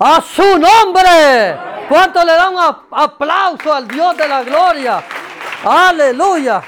[0.00, 1.58] A su nombre.
[1.88, 2.58] ¿Cuánto le da un
[2.92, 5.02] aplauso al Dios de la gloria?
[5.64, 6.62] Aleluya.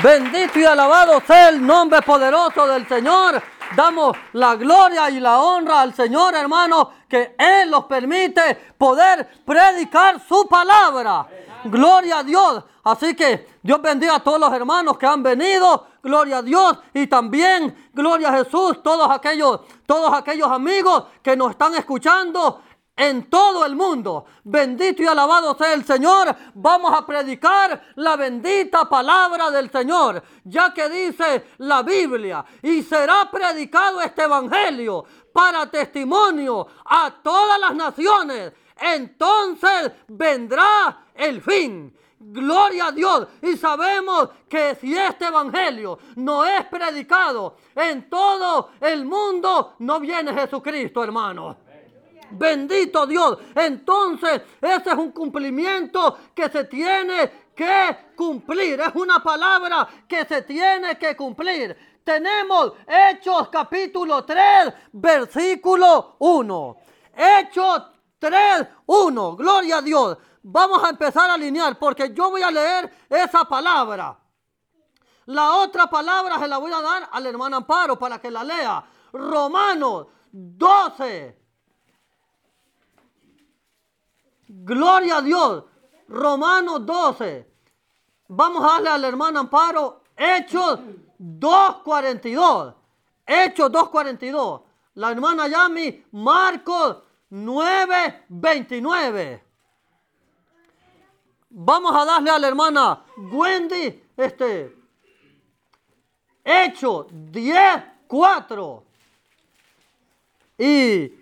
[0.00, 3.42] Bendito y alabado sea el nombre poderoso del Señor.
[3.74, 10.20] Damos la gloria y la honra al Señor, hermano, que Él nos permite poder predicar
[10.20, 11.26] su palabra.
[11.64, 12.64] Gloria a Dios.
[12.84, 15.88] Así que Dios bendiga a todos los hermanos que han venido.
[16.02, 16.78] Gloria a Dios.
[16.94, 22.62] Y también, gloria a Jesús, todos aquellos, todos aquellos amigos que nos están escuchando
[23.00, 24.26] en todo el mundo.
[24.44, 26.36] Bendito y alabado sea el Señor.
[26.54, 33.30] Vamos a predicar la bendita palabra del Señor, ya que dice la Biblia, y será
[33.30, 38.52] predicado este evangelio para testimonio a todas las naciones.
[38.78, 41.96] Entonces vendrá el fin.
[42.22, 43.28] Gloria a Dios.
[43.40, 50.34] Y sabemos que si este evangelio no es predicado en todo el mundo, no viene
[50.34, 51.56] Jesucristo, hermano.
[52.32, 53.38] Bendito Dios.
[53.54, 58.80] Entonces, ese es un cumplimiento que se tiene que cumplir.
[58.80, 61.74] Es una palabra que se tiene que cumplir.
[62.04, 66.76] Tenemos Hechos capítulo 3, versículo 1.
[67.16, 67.82] Hechos
[68.18, 69.36] 3, 1.
[69.36, 70.18] Gloria a Dios.
[70.42, 74.18] Vamos a empezar a alinear porque yo voy a leer esa palabra.
[75.26, 78.84] La otra palabra se la voy a dar al hermano Amparo para que la lea.
[79.12, 81.40] Romanos 12,
[84.52, 85.62] Gloria a Dios.
[86.08, 87.48] Romanos 12.
[88.28, 90.80] Vamos a darle al hermano Amparo Hechos
[91.20, 92.74] 2.42.
[93.26, 94.62] Hechos 2.42.
[94.94, 96.96] La hermana Yami, Marcos
[97.30, 99.42] 9.29.
[101.50, 104.76] Vamos a darle a la hermana Wendy este
[106.44, 108.82] Hechos 10.4.
[110.58, 111.12] Y,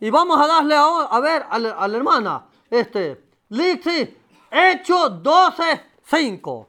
[0.00, 4.16] y vamos a darle a, a ver a la hermana este, Lixi,
[4.50, 5.62] Hechos 12,
[6.04, 6.68] 5.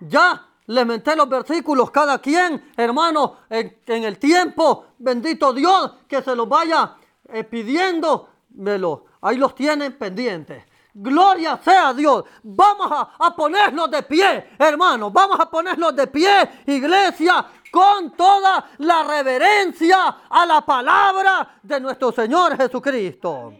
[0.00, 6.34] Ya le menté los versículos cada quien, hermano, en, el tiempo, bendito Dios, que se
[6.34, 6.96] los vaya
[7.28, 8.28] eh, pidiendo,
[9.20, 10.64] ahí los tienen pendientes.
[10.98, 12.24] Gloria sea Dios.
[12.42, 15.10] Vamos a, a ponerlos de pie, hermano.
[15.10, 22.12] Vamos a ponerlos de pie, iglesia, con toda la reverencia a la palabra de nuestro
[22.12, 23.52] Señor Jesucristo.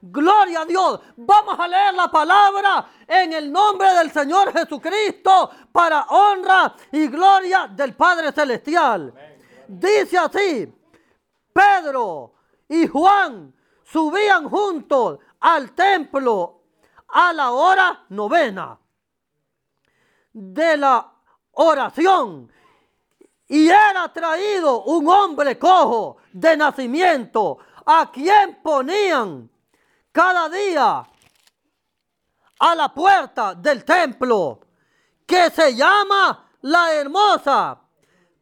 [0.00, 1.00] Gloria a Dios.
[1.18, 7.68] Vamos a leer la palabra en el nombre del Señor Jesucristo para honra y gloria
[7.68, 9.14] del Padre Celestial.
[9.68, 10.74] Dice así,
[11.52, 12.34] Pedro
[12.68, 16.62] y Juan subían juntos al templo
[17.08, 18.78] a la hora novena
[20.32, 21.12] de la
[21.52, 22.50] oración.
[23.48, 29.50] Y era traído un hombre cojo de nacimiento a quien ponían
[30.10, 31.04] cada día
[32.60, 34.60] a la puerta del templo
[35.26, 37.78] que se llama la hermosa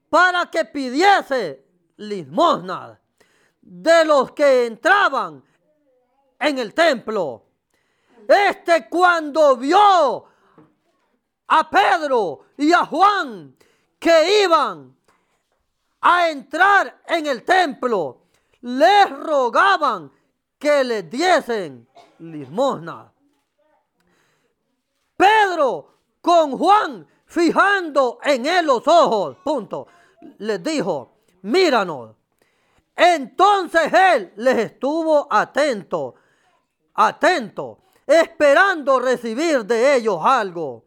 [0.08, 1.66] para que pidiese
[1.96, 3.00] limosna
[3.60, 5.42] de los que entraban
[6.40, 7.44] en el templo.
[8.26, 10.24] Este cuando vio
[11.46, 13.56] a Pedro y a Juan
[13.98, 14.96] que iban
[16.00, 18.22] a entrar en el templo,
[18.62, 20.10] les rogaban
[20.58, 23.12] que le diesen limosna.
[25.16, 29.86] Pedro con Juan fijando en él los ojos, punto,
[30.38, 32.16] les dijo, míranos.
[32.96, 36.14] Entonces él les estuvo atento,
[37.08, 40.84] atento, esperando recibir de ellos algo.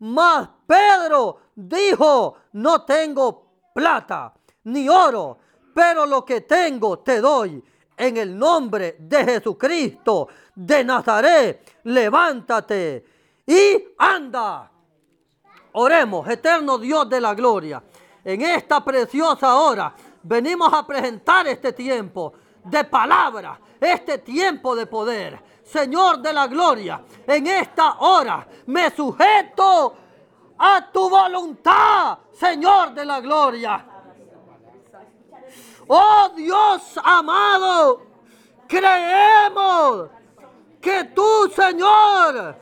[0.00, 4.32] Mas Pedro dijo, no tengo plata
[4.64, 5.38] ni oro,
[5.74, 7.62] pero lo que tengo te doy
[7.96, 13.04] en el nombre de Jesucristo de Nazaret, levántate
[13.46, 14.70] y anda.
[15.72, 17.82] Oremos, eterno Dios de la gloria,
[18.24, 22.32] en esta preciosa hora venimos a presentar este tiempo
[22.64, 25.49] de palabra, este tiempo de poder.
[25.70, 29.96] Señor de la gloria, en esta hora me sujeto
[30.58, 33.86] a tu voluntad, Señor de la gloria.
[35.86, 38.02] Oh Dios amado,
[38.66, 40.10] creemos
[40.80, 42.56] que tú, Señor,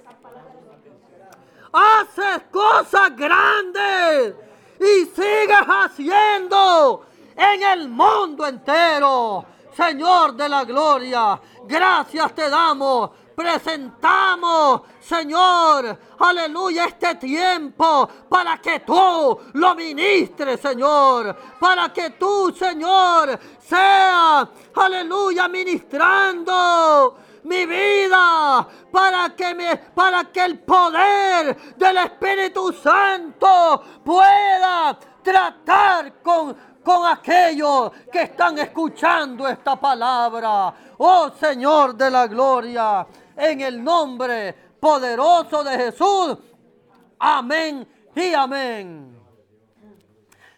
[1.73, 4.35] haces cosas grandes
[4.79, 9.47] y sigues haciendo en el mundo entero.
[9.79, 19.39] Señor de la gloria, gracias te damos presentamos, Señor, aleluya, este tiempo para que tú
[19.53, 21.37] lo ministres, Señor.
[21.61, 30.59] Para que tú, Señor, sea, aleluya, ministrando mi vida para que, me, para que el
[30.59, 36.57] poder del Espíritu Santo pueda tratar con,
[36.89, 40.73] con aquellos que están escuchando esta palabra.
[40.97, 43.07] Oh Señor de la gloria,
[43.37, 46.39] en el nombre poderoso de Jesús.
[47.19, 47.87] Amén
[48.17, 49.21] y amén.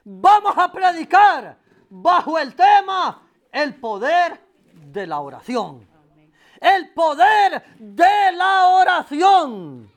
[0.04, 4.40] Vamos a predicar bajo el tema el poder
[4.72, 5.88] de la oración
[6.60, 9.90] el poder de la oración.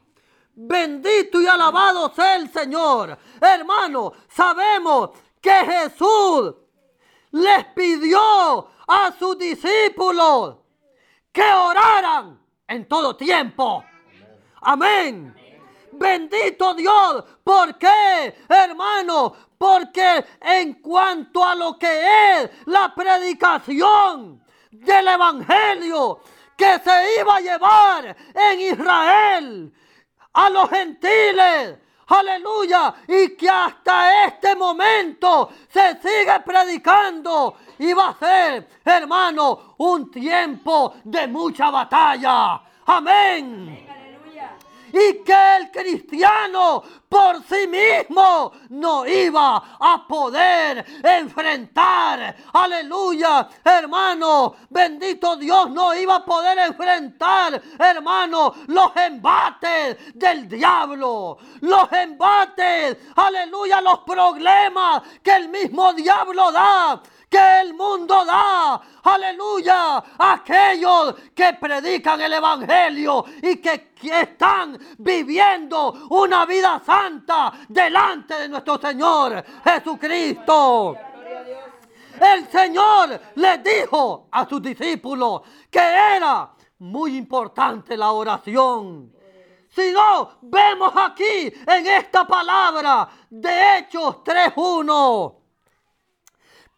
[0.56, 3.18] Bendito y alabado sea el Señor.
[3.42, 5.10] Hermano, sabemos
[5.44, 6.56] que Jesús
[7.32, 10.56] les pidió a sus discípulos
[11.34, 13.84] que oraran en todo tiempo.
[14.62, 15.36] Amén.
[15.92, 17.26] Bendito Dios.
[17.44, 19.36] ¿Por qué, hermano?
[19.58, 24.42] Porque en cuanto a lo que es la predicación
[24.72, 26.22] del Evangelio,
[26.56, 29.74] que se iba a llevar en Israel
[30.32, 31.80] a los gentiles.
[32.08, 32.94] Aleluya.
[33.08, 37.58] Y que hasta este momento se sigue predicando.
[37.80, 42.62] Y va a ser, hermano, un tiempo de mucha batalla.
[42.86, 43.93] Amén
[44.94, 52.36] y que el cristiano por sí mismo no iba a poder enfrentar.
[52.54, 61.92] Aleluya, hermano, bendito Dios, no iba a poder enfrentar, hermano, los embates del diablo, los
[61.92, 67.02] embates, aleluya, los problemas que el mismo diablo da
[67.34, 68.80] que el mundo da.
[69.02, 70.04] Aleluya.
[70.20, 78.78] Aquellos que predican el Evangelio y que, están viviendo una vida santa delante de nuestro
[78.78, 80.98] Señor Jesucristo.
[82.20, 85.42] El Señor les dijo a sus discípulos
[85.72, 89.14] que era muy importante la oración.
[89.70, 95.43] Si no, vemos aquí en esta palabra de Hechos 3.1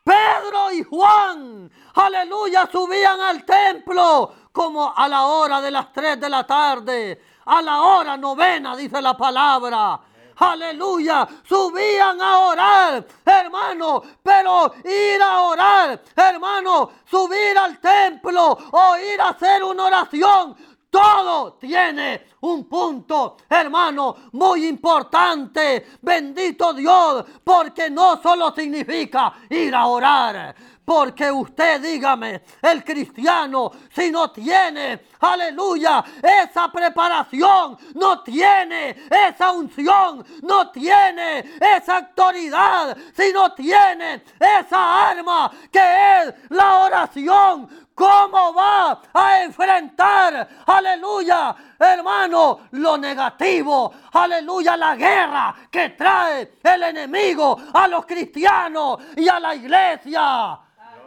[0.06, 6.30] Pedro y Juan, aleluya, subían al templo como a la hora de las 3 de
[6.30, 10.00] la tarde, a la hora novena, dice la palabra.
[10.38, 19.19] Aleluya, subían a orar, hermano, pero ir a orar, hermano, subir al templo o ir
[19.19, 20.56] a hacer una oración
[20.95, 25.88] todo tiene un punto, hermano, muy importante.
[26.01, 30.56] Bendito Dios, porque no solo significa ir a orar.
[30.86, 40.25] Porque usted, dígame, el cristiano, si no tiene, aleluya, esa preparación, no tiene esa unción,
[40.44, 49.01] no tiene esa autoridad, si no tiene esa arma que es la oración, ¿Cómo va
[49.13, 58.06] a enfrentar, aleluya, hermano, lo negativo, aleluya, la guerra que trae el enemigo a los
[58.06, 60.59] cristianos y a la iglesia?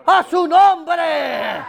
[0.07, 1.63] A su nombre.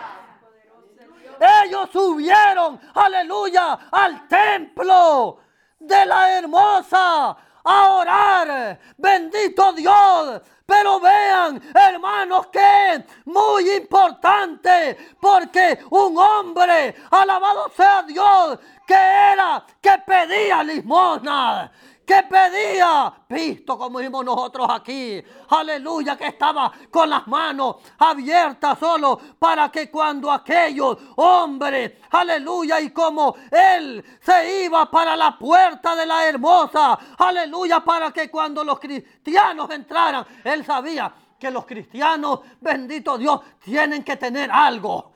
[1.39, 5.39] Ellos subieron, aleluya, al templo
[5.79, 8.79] de la hermosa a orar.
[8.97, 10.41] Bendito Dios.
[10.65, 19.65] Pero vean, hermanos, que es muy importante porque un hombre, alabado sea Dios, que era,
[19.81, 21.71] que pedía limosna,
[22.09, 25.23] que pedía visto como vimos nosotros aquí.
[25.49, 32.89] Aleluya, que estaba con las manos abiertas solo para que cuando aquellos hombres, aleluya, y
[32.89, 38.79] como él se iba para la puerta de la hermosa, aleluya, para que cuando los
[38.79, 45.08] cristianos entraran, él sabía que los cristianos, bendito Dios, tienen que tener algo.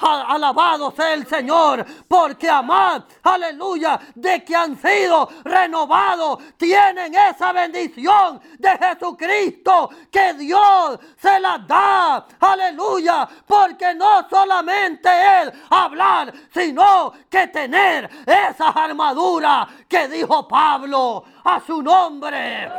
[0.00, 8.40] Alabado sea el Señor, porque amad, aleluya, de que han sido renovados, tienen esa bendición
[8.58, 15.08] de Jesucristo que Dios se la da, aleluya, porque no solamente
[15.42, 22.70] es hablar, sino que tener esa armadura que dijo Pablo a su nombre.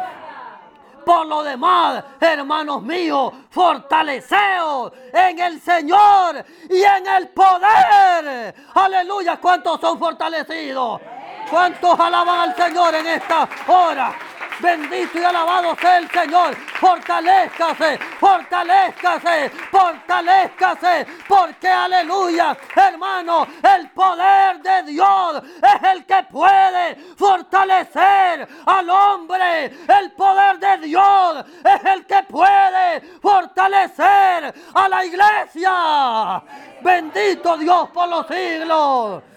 [1.06, 8.56] Por lo demás, hermanos míos, fortaleceos en el Señor y en el poder.
[8.74, 11.02] Aleluya, ¿cuántos son fortalecidos?
[11.50, 14.14] ¿Cuántos alaban al Señor en esta hora?
[14.62, 16.56] Bendito y alabado sea el Señor.
[16.56, 21.08] Fortalezcase, fortalezcase, fortalezcase.
[21.28, 29.66] Porque aleluya, hermano, el poder de Dios es el que puede fortalecer al hombre.
[29.88, 36.44] El poder de Dios es el que puede fortalecer a la iglesia.
[36.82, 39.31] Bendito Dios por los siglos.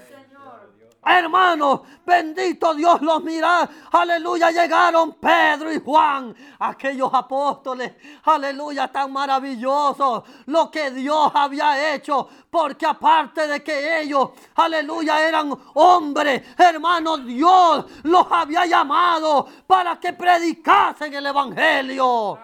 [1.06, 3.68] Hermanos, bendito Dios los mira.
[3.92, 7.92] Aleluya, llegaron Pedro y Juan, aquellos apóstoles.
[8.24, 10.24] Aleluya, tan maravillosos.
[10.46, 12.28] Lo que Dios había hecho.
[12.50, 20.12] Porque aparte de que ellos, aleluya, eran hombres, hermanos, Dios los había llamado para que
[20.12, 22.38] predicasen el Evangelio.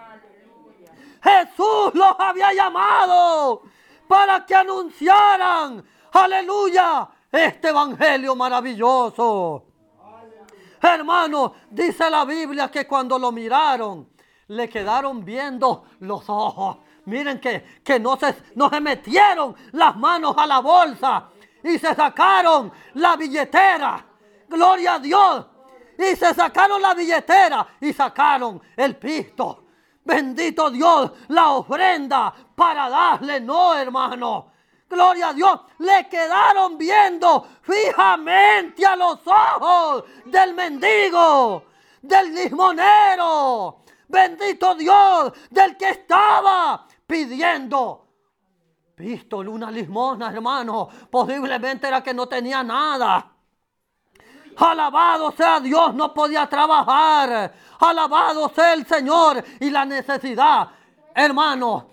[1.23, 3.61] Jesús los había llamado
[4.07, 9.65] para que anunciaran, aleluya, este evangelio maravilloso.
[10.81, 14.09] Hermano, dice la Biblia que cuando lo miraron,
[14.47, 16.77] le quedaron viendo los ojos.
[17.05, 21.29] Miren que, que no, se, no se metieron las manos a la bolsa
[21.63, 24.05] y se sacaron la billetera.
[24.47, 25.45] Gloria a Dios.
[25.97, 29.65] Y se sacaron la billetera y sacaron el pisto.
[30.03, 34.50] Bendito Dios, la ofrenda para darle, no hermano.
[34.91, 41.63] Gloria a Dios, le quedaron viendo fijamente a los ojos del mendigo,
[42.01, 43.83] del limonero.
[44.09, 48.05] Bendito Dios, del que estaba pidiendo.
[48.97, 50.89] Visto una limosna, hermano.
[51.09, 53.31] Posiblemente era que no tenía nada.
[54.57, 57.53] Alabado sea Dios, no podía trabajar.
[57.79, 60.67] Alabado sea el Señor y la necesidad.
[61.15, 61.91] Hermano,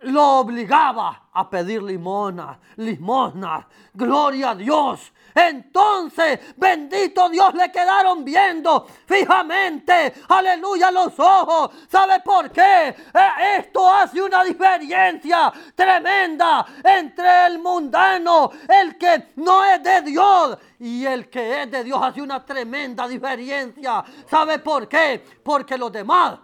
[0.00, 3.66] lo obligaba a pedir limosna, limosna.
[3.92, 5.12] Gloria a Dios.
[5.34, 11.70] Entonces, bendito Dios, le quedaron viendo fijamente, aleluya, los ojos.
[11.88, 12.88] ¿Sabe por qué?
[12.88, 20.58] Eh, esto hace una diferencia tremenda entre el mundano, el que no es de Dios,
[20.80, 24.04] y el que es de Dios hace una tremenda diferencia.
[24.28, 25.24] ¿Sabe por qué?
[25.42, 26.38] Porque los demás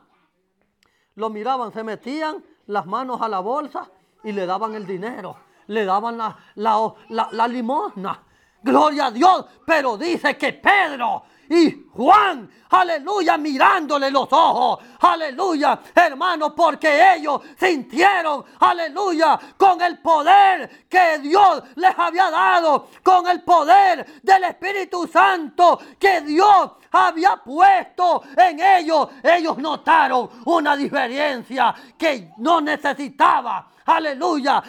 [1.16, 3.88] lo miraban, se metían las manos a la bolsa
[4.22, 8.22] y le daban el dinero, le daban la, la, limosna.
[8.62, 16.54] Gloria a Dios, pero dice que Pedro y Juan, aleluya, mirándole los ojos, aleluya, hermano,
[16.54, 24.20] porque ellos sintieron, aleluya, con el poder que Dios les había dado, con el poder
[24.22, 29.08] del Espíritu Santo que Dios había puesto en ellos.
[29.22, 34.62] Ellos notaron una diferencia que no necesitaba, aleluya,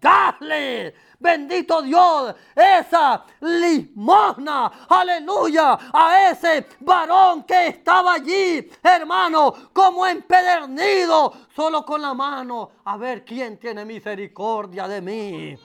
[0.00, 11.32] darle bendito Dios, esa limosna, aleluya, a ese varón que estaba allí, hermano, como empedernido,
[11.54, 15.58] solo con la mano, a ver quién tiene misericordia de mí.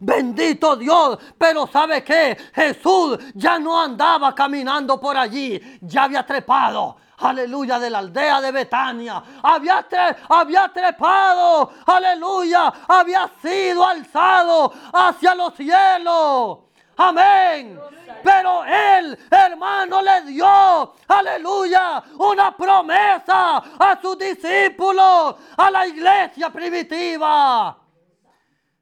[0.00, 2.36] Bendito Dios, pero ¿sabe qué?
[2.54, 8.52] Jesús ya no andaba caminando por allí, ya había trepado aleluya, de la aldea de
[8.52, 9.22] Betania.
[9.42, 9.86] Había,
[10.28, 16.58] había trepado, aleluya, había sido alzado hacia los cielos.
[16.96, 17.80] Amén.
[18.22, 27.76] Pero él, hermano, le dio, aleluya, una promesa a sus discípulos, a la iglesia primitiva.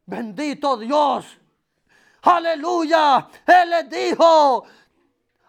[0.04, 1.38] Bendito Dios.
[2.23, 3.28] Aleluya.
[3.47, 4.64] Él les dijo,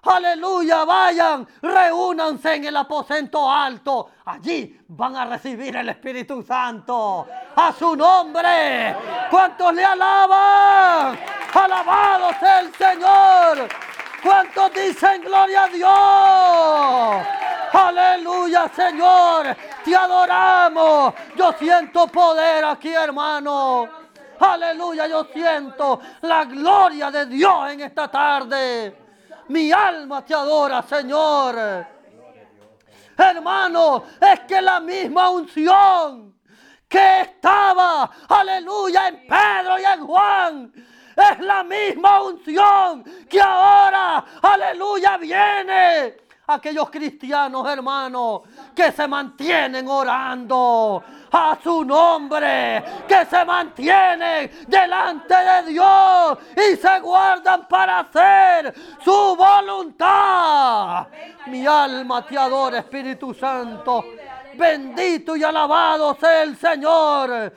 [0.03, 4.09] Aleluya, vayan, reúnanse en el aposento alto.
[4.25, 7.27] Allí van a recibir el Espíritu Santo.
[7.55, 8.95] A su nombre.
[9.29, 11.19] ¿Cuántos le alaban?
[11.53, 13.67] Alabado sea el Señor.
[14.23, 17.27] ¿Cuántos dicen gloria a Dios?
[17.73, 19.55] Aleluya, Señor.
[19.85, 21.13] Te adoramos.
[21.35, 23.87] Yo siento poder aquí, hermano.
[24.39, 29.00] Aleluya, yo siento la gloria de Dios en esta tarde.
[29.51, 31.85] Mi alma te adora, Señor.
[33.17, 36.39] Hermano, es que la misma unción
[36.87, 40.73] que estaba, aleluya, en Pedro y en Juan,
[41.17, 46.15] es la misma unción que ahora, aleluya, viene
[46.47, 48.41] aquellos cristianos, hermanos,
[48.75, 56.99] que se mantienen orando a su nombre, que se mantienen delante de Dios y se
[56.99, 61.07] guardan para hacer su voluntad.
[61.47, 64.05] Mi alma te adora, Espíritu Santo.
[64.55, 67.53] Bendito y alabado sea el Señor.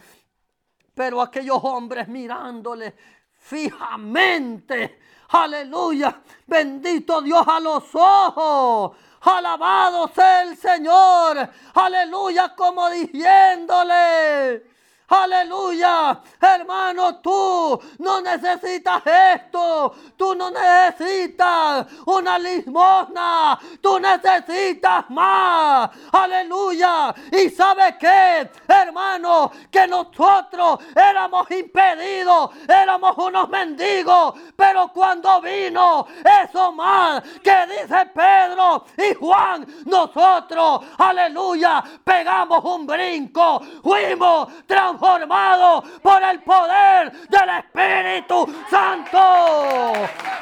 [0.95, 2.95] Pero aquellos hombres mirándole
[3.39, 5.01] fijamente.
[5.29, 6.21] Aleluya.
[6.47, 8.97] Bendito Dios a los ojos.
[9.23, 11.49] Alabado sea el Señor.
[11.75, 14.74] Aleluya, como diciéndole.
[15.09, 16.19] Aleluya.
[16.41, 19.95] Hermano, tú no necesitas esto.
[20.17, 23.59] Tú no necesitas una limosna.
[23.83, 25.91] Tú necesitas más.
[26.11, 27.15] Aleluya.
[27.33, 32.51] Y sabe qué, hermano, que nosotros éramos impedidos.
[32.67, 34.35] Éramos unos mendigos.
[34.57, 36.07] Pero cuando vino
[36.49, 43.61] eso más que dice Pedro y Juan, nosotros, aleluya, pegamos un brinco.
[43.83, 49.93] Fuimos transformados formado por el poder del Espíritu Santo.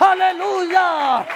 [0.01, 1.27] Aleluya.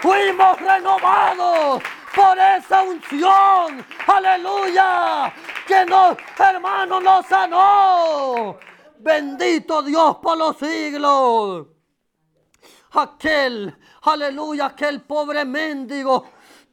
[0.00, 1.82] Fuimos renovados
[2.14, 3.84] por esa unción.
[4.06, 5.32] Aleluya.
[5.66, 8.58] Que nos, hermano, nos sanó.
[8.98, 11.66] Bendito Dios por los siglos.
[12.92, 16.24] Aquel, aleluya, aquel pobre mendigo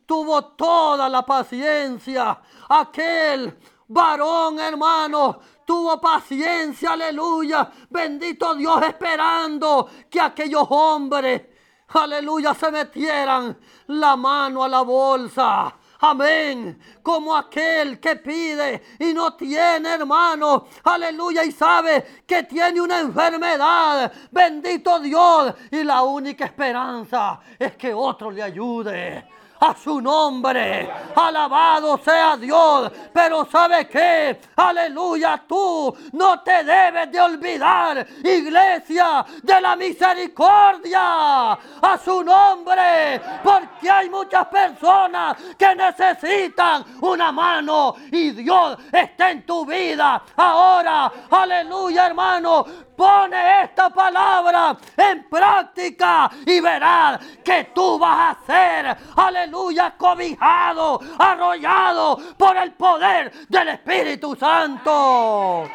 [0.06, 2.38] tuvo toda la paciencia.
[2.70, 3.58] Aquel
[3.92, 7.70] varón, hermano, tuvo paciencia, aleluya.
[7.90, 11.42] Bendito Dios, esperando que aquellos hombres,
[11.90, 13.58] aleluya, se metieran
[13.88, 15.76] la mano a la bolsa.
[16.04, 16.80] Amén.
[17.04, 20.66] Como aquel que pide y no tiene, hermano.
[20.84, 21.44] Aleluya.
[21.44, 24.12] Y sabe que tiene una enfermedad.
[24.32, 25.54] Bendito Dios.
[25.70, 30.90] Y la única esperanza es que otro le ayude a su nombre.
[31.16, 32.92] Alabado sea Dios.
[33.14, 34.40] Pero ¿sabe qué?
[34.56, 43.22] Aleluya, tú no te debes de olvidar, iglesia de la misericordia, a su nombre.
[43.44, 50.24] Porque hay muchas personas que necesitan una mano y Dios está en tu vida.
[50.36, 52.66] Ahora, aleluya, hermano.
[52.96, 59.51] Pone esta palabra en práctica y verás que tú vas a ser, aleluya,
[59.98, 65.70] cobijado, arrollado por el poder del Espíritu Santo.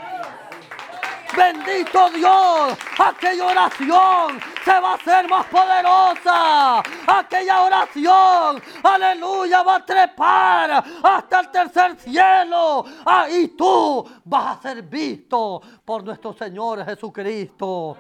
[1.37, 6.83] Bendito Dios, aquella oración se va a hacer más poderosa.
[7.06, 12.85] Aquella oración, aleluya, va a trepar hasta el tercer cielo.
[13.04, 17.97] Ahí tú vas a ser visto por nuestro Señor Jesucristo.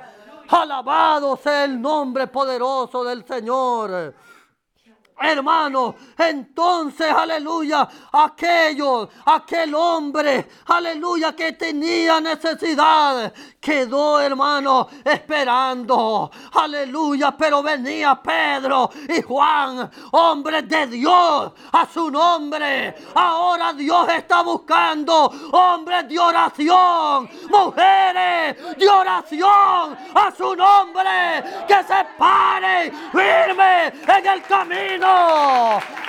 [0.48, 4.14] Alabado sea el nombre poderoso del Señor.
[5.18, 17.62] Hermano, entonces, aleluya, aquello, aquel hombre, aleluya, que tenía necesidad, quedó, hermano, esperando, aleluya, pero
[17.62, 22.94] venía Pedro y Juan, hombres de Dios, a su nombre.
[23.14, 32.06] Ahora Dios está buscando hombres de oración, mujeres de oración, a su nombre, que se
[32.18, 35.05] paren firme en el camino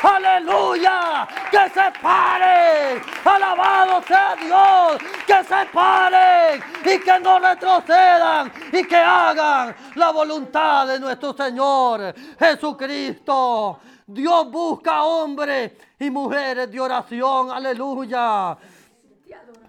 [0.04, 1.28] Aleluya.
[1.52, 3.02] Que se paren.
[3.26, 5.02] Alabado sea Dios.
[5.26, 12.14] Que se paren y que no retrocedan y que hagan la voluntad de nuestro Señor
[12.40, 13.80] Jesucristo.
[14.06, 17.52] Dios busca hombres y mujeres de oración.
[17.52, 18.58] Aleluya.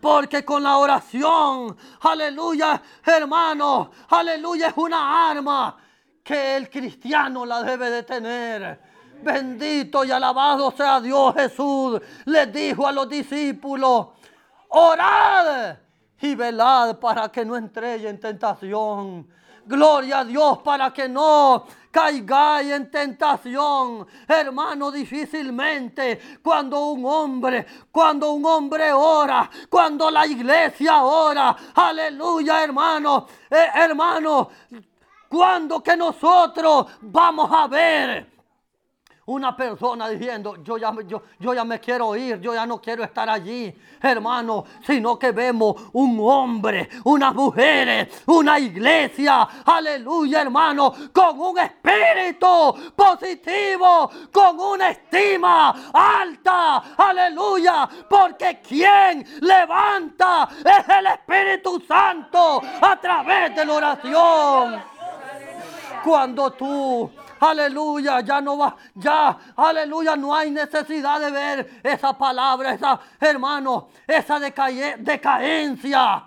[0.01, 5.77] Porque con la oración, aleluya, hermano, aleluya, es una arma
[6.23, 8.88] que el cristiano la debe de tener.
[9.23, 12.01] Bendito y alabado sea Dios Jesús.
[12.25, 14.09] Les dijo a los discípulos,
[14.69, 15.77] orad
[16.21, 19.29] y velad para que no entréis en tentación.
[19.67, 24.07] Gloria a Dios para que no caigáis en tentación.
[24.27, 33.27] Hermano, difícilmente cuando un hombre, cuando un hombre ora, cuando la iglesia ora, aleluya hermano,
[33.51, 34.49] eh, hermano,
[35.29, 38.38] cuando que nosotros vamos a ver
[39.29, 43.05] una persona diciendo, yo ya, yo, yo ya me quiero ir, yo ya no quiero
[43.05, 51.39] estar allí, hermano, sino que vemos un hombre, unas mujeres, una iglesia, aleluya, hermano, con
[51.41, 62.63] un espíritu positivo, con una estima alta, aleluya, porque quien levanta es el Espíritu Santo
[62.81, 64.83] a través de la oración.
[66.03, 67.11] Cuando tú
[67.41, 73.89] aleluya, ya no va, ya, aleluya, no hay necesidad de ver esa palabra, esa, hermano,
[74.07, 76.25] esa decadencia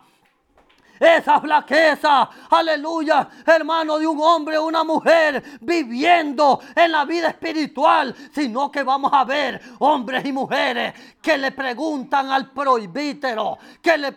[1.01, 8.15] esa flaqueza, aleluya, hermano, de un hombre o una mujer viviendo en la vida espiritual,
[8.31, 14.15] sino que vamos a ver hombres y mujeres que le preguntan al prohibítero, que le,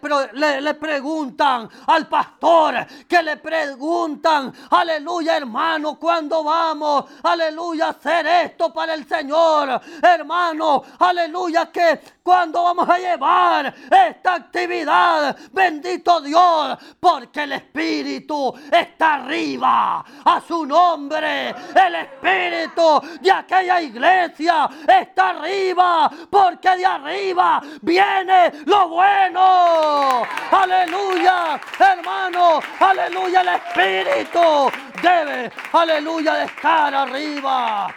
[0.61, 8.93] le, preguntan al pastor, que le preguntan, aleluya, hermano, cuando vamos, aleluya, hacer esto para
[8.95, 17.53] el Señor, hermano, aleluya, que cuando vamos a llevar esta actividad, bendito Dios, porque el
[17.53, 26.87] Espíritu está arriba, a su nombre, el Espíritu de aquella iglesia está arriba, porque de
[26.87, 30.23] arriba viene lo bueno.
[30.51, 34.71] Aleluya, hermano, aleluya, el Espíritu
[35.03, 37.93] debe, aleluya, de estar arriba.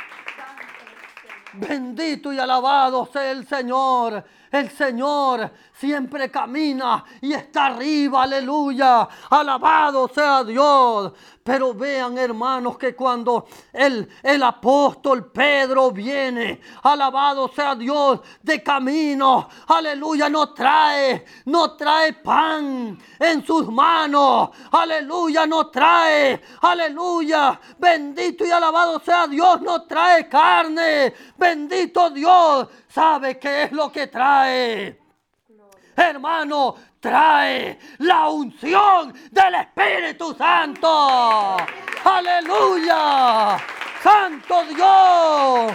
[1.54, 4.24] Bendito y alabado sea el Señor.
[4.52, 9.08] El Señor siempre camina y está arriba, aleluya.
[9.30, 11.14] Alabado sea Dios.
[11.44, 19.48] Pero vean, hermanos, que cuando el, el apóstol Pedro viene, alabado sea Dios, de camino,
[19.68, 28.52] aleluya, no trae, no trae pan en sus manos, aleluya, no trae, aleluya, bendito y
[28.52, 35.07] alabado sea Dios, no trae carne, bendito Dios, sabe qué es lo que trae.
[35.98, 41.58] Hermano, trae la unción del Espíritu Santo.
[42.04, 43.58] Aleluya.
[44.04, 45.74] Santo Dios.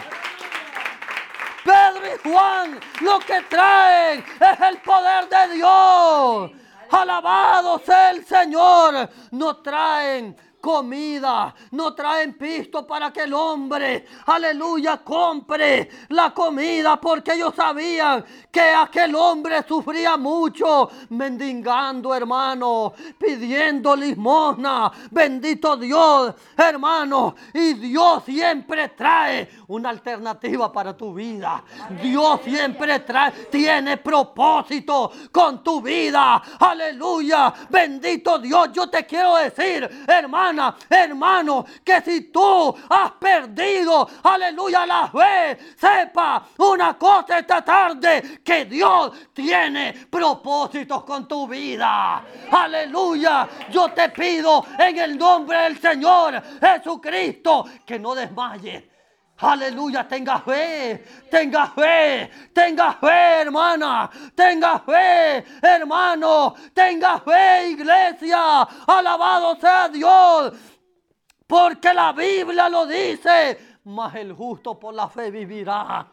[1.64, 6.50] Pedro y Juan lo que traen es el poder de Dios.
[6.90, 9.10] Alabado sea el Señor.
[9.32, 17.32] No traen comida, no traen pisto para que el hombre, aleluya, compre la comida, porque
[17.34, 27.74] ellos sabían que aquel hombre sufría mucho, mendigando, hermano, pidiendo limosna, bendito Dios, hermano, y
[27.74, 31.64] Dios siempre trae una alternativa para tu vida.
[32.00, 40.04] Dios siempre trae, tiene propósito con tu vida, aleluya, bendito Dios, yo te quiero decir,
[40.06, 40.51] hermano,
[40.88, 48.64] hermano, que si tú has perdido, aleluya, la fe, sepa una cosa esta tarde, que
[48.64, 52.24] Dios tiene propósitos con tu vida.
[52.50, 58.91] Aleluya, yo te pido en el nombre del Señor Jesucristo que no desmayes.
[59.42, 68.62] Aleluya, tenga fe, tenga fe, tenga fe, hermana, tenga fe, hermano, tenga fe, iglesia.
[68.86, 70.52] Alabado sea Dios,
[71.44, 76.06] porque la Biblia lo dice, mas el justo por la fe vivirá.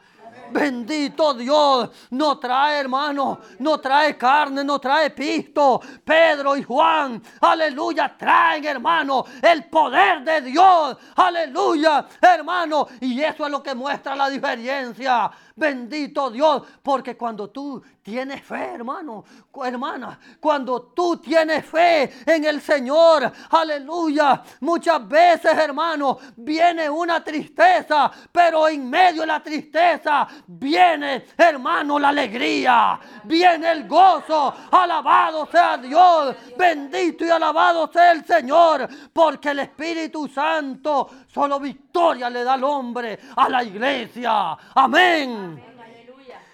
[0.52, 5.80] Bendito Dios, no trae hermano, no trae carne, no trae pisto.
[6.04, 12.88] Pedro y Juan, aleluya, traen hermano el poder de Dios, aleluya, hermano.
[13.02, 15.30] Y eso es lo que muestra la diferencia.
[15.56, 19.26] Bendito Dios, porque cuando tú tienes fe, hermano,
[19.65, 28.10] hermana, cuando tú tienes fe en el Señor, aleluya, muchas veces, hermano, viene una tristeza,
[28.32, 35.77] pero en medio de la tristeza viene, hermano, la alegría, viene el gozo, alabado sea
[35.77, 42.53] Dios, bendito y alabado sea el Señor, porque el Espíritu Santo solo victoria le da
[42.53, 44.58] al hombre, a la iglesia.
[44.75, 45.68] Amén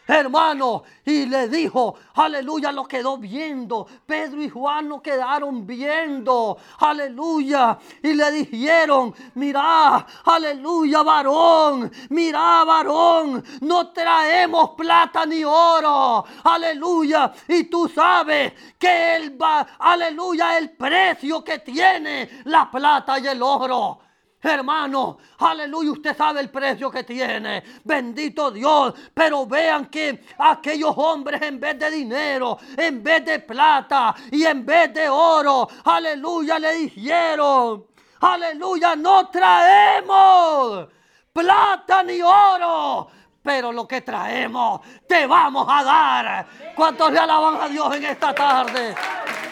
[0.08, 3.88] hermano, y le dijo, aleluya, lo quedó viendo.
[4.06, 13.44] Pedro y Juan lo quedaron viendo, aleluya, y le dijeron, mira, aleluya, varón, mira, varón,
[13.62, 19.38] no traemos plata ni oro, aleluya, y tú sabes que el,
[19.80, 24.05] aleluya, el precio que tiene la plata y el oro.
[24.42, 27.64] Hermano, aleluya, usted sabe el precio que tiene.
[27.84, 28.94] Bendito Dios.
[29.14, 34.66] Pero vean que aquellos hombres en vez de dinero, en vez de plata y en
[34.66, 37.86] vez de oro, aleluya, le dijeron,
[38.22, 40.90] aleluya, no traemos
[41.34, 43.08] plata ni oro.
[43.42, 46.48] Pero lo que traemos te vamos a dar.
[46.76, 48.96] ¿Cuántos le alaban a Dios en esta tarde?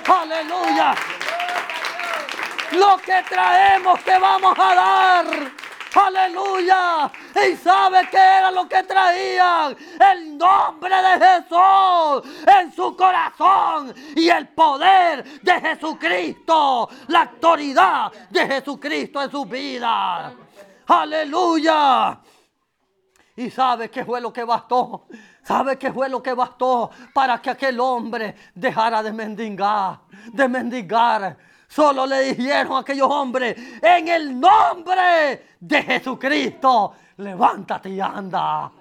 [0.08, 0.96] Aleluya
[2.74, 5.26] lo que traemos que vamos a dar.
[5.96, 7.12] Aleluya.
[7.48, 9.76] Y sabe que era lo que traían.
[10.00, 13.94] El nombre de Jesús en su corazón.
[14.16, 16.90] Y el poder de Jesucristo.
[17.08, 20.34] La autoridad de Jesucristo en su vida.
[20.88, 22.20] Aleluya.
[23.36, 25.08] Y sabe qué fue lo que bastó.
[25.44, 30.00] ¿Sabe qué fue lo que bastó para que aquel hombre dejara de mendigar?
[30.32, 31.38] De mendigar.
[31.74, 38.72] Solo le dijeron a aquellos hombres, en el nombre de Jesucristo, levántate y anda.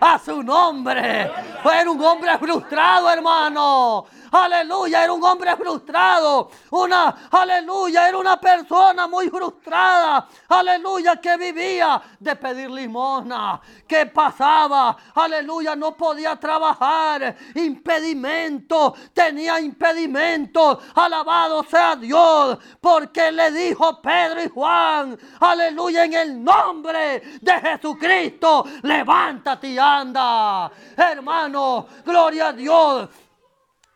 [0.00, 1.30] A su nombre.
[1.62, 4.06] Fue un hombre frustrado, hermano.
[4.30, 6.50] Aleluya, era un hombre frustrado.
[6.70, 10.28] Una, aleluya, era una persona muy frustrada.
[10.48, 13.60] Aleluya, que vivía de pedir limosna.
[13.86, 17.36] Que pasaba, aleluya, no podía trabajar.
[17.54, 20.80] Impedimento, tenía impedimento.
[20.94, 28.64] Alabado sea Dios, porque le dijo Pedro y Juan, aleluya, en el nombre de Jesucristo,
[28.82, 30.70] levántate y anda.
[30.96, 33.08] Hermano, gloria a Dios.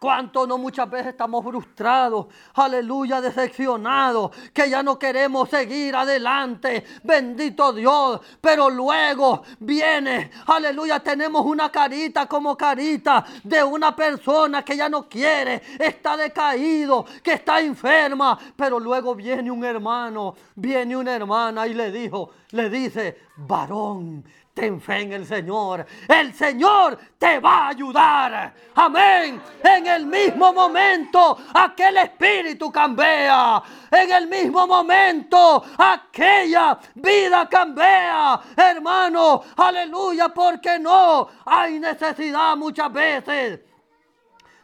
[0.03, 7.72] Cuánto no muchas veces estamos frustrados, aleluya, decepcionados, que ya no queremos seguir adelante, bendito
[7.72, 14.88] Dios, pero luego viene, aleluya, tenemos una carita como carita de una persona que ya
[14.88, 21.68] no quiere, está decaído, que está enferma, pero luego viene un hermano, viene una hermana
[21.68, 25.87] y le dijo, le dice, varón, Ten fe en el Señor.
[26.07, 28.55] El Señor te va a ayudar.
[28.75, 29.41] Amén.
[29.65, 33.62] En el mismo momento aquel espíritu cambia.
[33.91, 38.38] En el mismo momento aquella vida cambia.
[38.55, 43.61] Hermano, aleluya, porque no hay necesidad muchas veces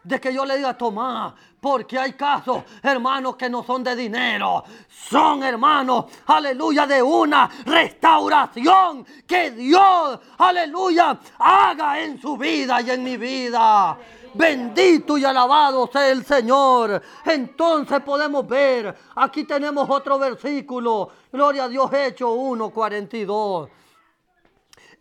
[0.03, 4.63] de que yo le diga, Tomás, porque hay casos, hermanos, que no son de dinero.
[4.89, 13.03] Son, hermanos, aleluya, de una restauración que Dios, aleluya, haga en su vida y en
[13.03, 13.97] mi vida.
[14.33, 17.01] Bendito y alabado sea el Señor.
[17.25, 21.09] Entonces podemos ver, aquí tenemos otro versículo.
[21.31, 23.69] Gloria a Dios, Hecho 1.42.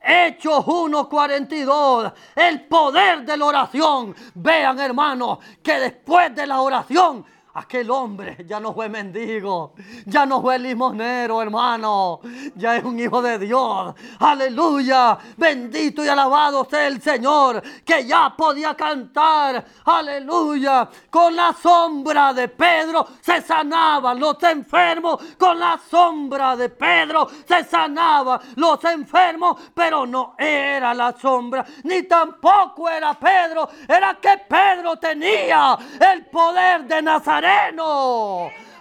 [0.00, 4.14] Hechos 1.42, el poder de la oración.
[4.34, 7.24] Vean hermanos que después de la oración
[7.58, 9.74] Aquel hombre ya no fue mendigo,
[10.06, 12.20] ya no fue limonero, hermano,
[12.54, 13.96] ya es un hijo de Dios.
[14.20, 19.64] Aleluya, bendito y alabado sea el Señor, que ya podía cantar.
[19.86, 27.28] Aleluya, con la sombra de Pedro se sanaban los enfermos, con la sombra de Pedro
[27.44, 34.38] se sanaban los enfermos, pero no era la sombra, ni tampoco era Pedro, era que
[34.48, 37.47] Pedro tenía el poder de Nazaret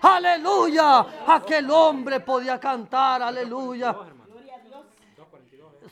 [0.01, 1.05] Aleluya.
[1.27, 3.21] Aquel hombre podía cantar.
[3.21, 3.95] Aleluya.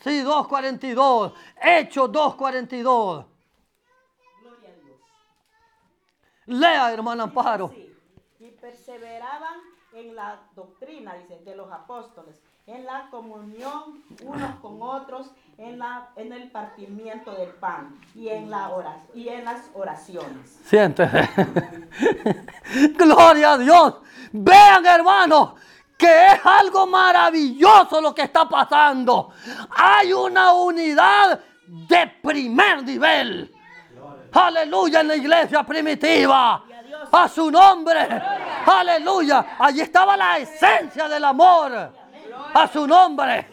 [0.03, 1.33] Sí, 2.42.
[1.61, 3.25] Hechos 2.42.
[6.47, 7.73] Lea, hermana Amparo.
[8.39, 9.59] Y perseveraban
[9.93, 16.09] en la doctrina, dice, de los apóstoles en la comunión unos con otros, en, la,
[16.15, 20.59] en el partimiento del pan y en, la oración, y en las oraciones.
[20.65, 21.29] Siéntese.
[22.97, 23.95] Gloria a Dios.
[24.31, 25.53] Vean, hermanos,
[25.95, 29.31] que es algo maravilloso lo que está pasando.
[29.69, 33.53] Hay una unidad de primer nivel.
[34.31, 36.63] Aleluya en la iglesia primitiva.
[37.11, 38.07] A su nombre.
[38.65, 39.55] Aleluya.
[39.59, 42.04] Allí estaba la esencia del amor
[42.53, 43.47] a su nombre.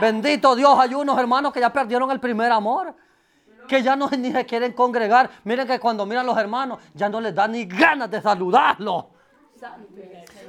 [0.00, 2.94] Bendito Dios, hay unos hermanos que ya perdieron el primer amor.
[3.68, 5.30] Que ya no ni se quieren congregar.
[5.44, 9.06] Miren que cuando miran los hermanos, ya no les da ni ganas de saludarlos.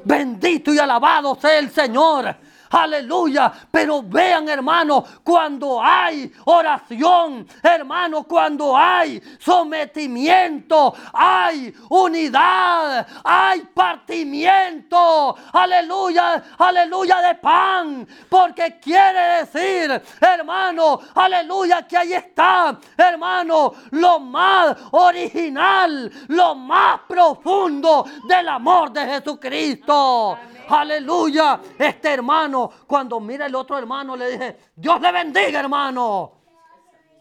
[0.04, 2.36] Bendito y alabado sea el Señor.
[2.76, 3.54] Aleluya.
[3.72, 15.38] Pero vean, hermano, cuando hay oración, hermano, cuando hay sometimiento, hay unidad, hay partimiento.
[15.54, 18.06] Aleluya, aleluya de pan.
[18.28, 28.06] Porque quiere decir, hermano, aleluya, que ahí está, hermano, lo más original, lo más profundo
[28.28, 30.38] del amor de Jesucristo.
[30.69, 31.60] Aleluya.
[31.78, 36.32] Este hermano, cuando mira el otro hermano, le dije, Dios le bendiga, hermano.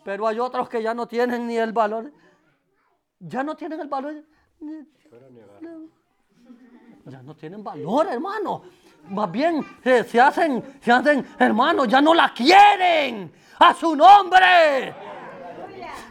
[0.04, 2.12] Pero hay otros que ya no tienen ni el valor.
[3.18, 4.14] Ya no tienen el valor.
[7.06, 8.62] Ya no tienen valor, hermano.
[9.08, 13.32] Más bien eh, se hacen, se hacen, hermano, ya no la quieren.
[13.58, 14.94] A su nombre.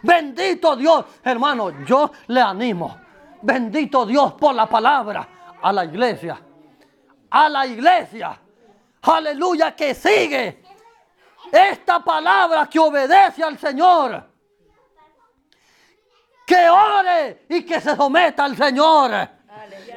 [0.01, 2.97] Bendito Dios, hermano, yo le animo.
[3.41, 5.27] Bendito Dios por la palabra
[5.61, 6.39] a la iglesia
[7.33, 8.39] a la iglesia.
[9.01, 10.63] Aleluya, que sigue
[11.51, 14.23] esta palabra que obedece al Señor.
[16.45, 19.29] Que ore y que se someta al Señor.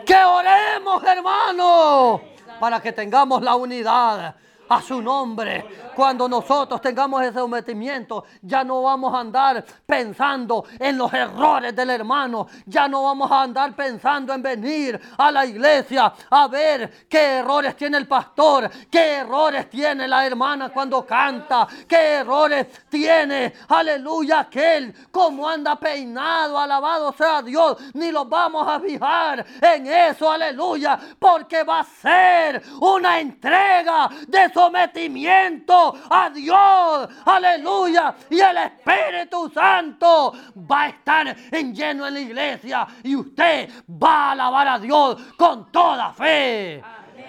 [0.07, 2.23] Que oremos, hermano,
[2.59, 4.35] para que tengamos la unidad.
[4.69, 5.93] A su nombre.
[5.95, 11.91] Cuando nosotros tengamos ese sometimiento, ya no vamos a andar pensando en los errores del
[11.91, 17.39] hermano, ya no vamos a andar pensando en venir a la iglesia a ver qué
[17.39, 24.41] errores tiene el pastor, qué errores tiene la hermana cuando canta, qué errores tiene, aleluya,
[24.41, 30.99] aquel, cómo anda peinado, alabado sea Dios, ni los vamos a fijar en eso, aleluya,
[31.19, 37.09] porque va a ser una entrega de sometimiento a Dios.
[37.27, 38.15] Aleluya.
[38.31, 40.33] Y el Espíritu Santo
[40.71, 42.87] va a estar en lleno en la iglesia.
[43.03, 43.69] Y usted
[44.03, 46.83] va a alabar a Dios con toda fe.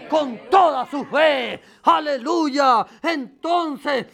[0.09, 1.61] Con toda su fe.
[1.83, 2.85] Aleluya.
[3.03, 4.07] Entonces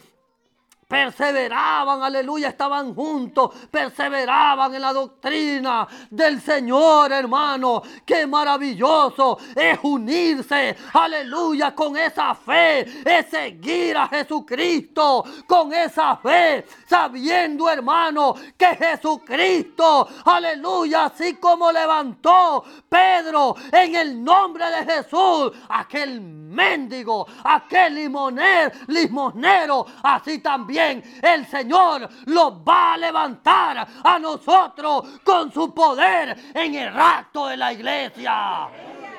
[0.86, 7.82] perseveraban, aleluya, estaban juntos, perseveraban en la doctrina del Señor, hermano.
[8.04, 16.66] Qué maravilloso es unirse, aleluya, con esa fe, es seguir a Jesucristo con esa fe,
[16.86, 26.20] sabiendo, hermano, que Jesucristo, aleluya, así como levantó Pedro en el nombre de Jesús, aquel
[26.20, 35.52] mendigo, aquel limonero, limosnero, así también el Señor los va a levantar a nosotros con
[35.52, 38.68] su poder en el rato de la iglesia.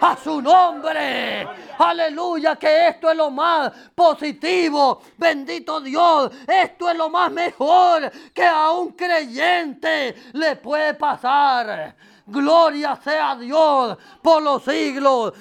[0.02, 1.48] A su nombre.
[1.80, 5.02] Aleluya, que esto es lo más positivo.
[5.18, 6.32] Bendito Dios.
[6.48, 11.96] Esto es lo más mejor que a un creyente le puede pasar.
[12.28, 15.34] Gloria sea Dios por los siglos.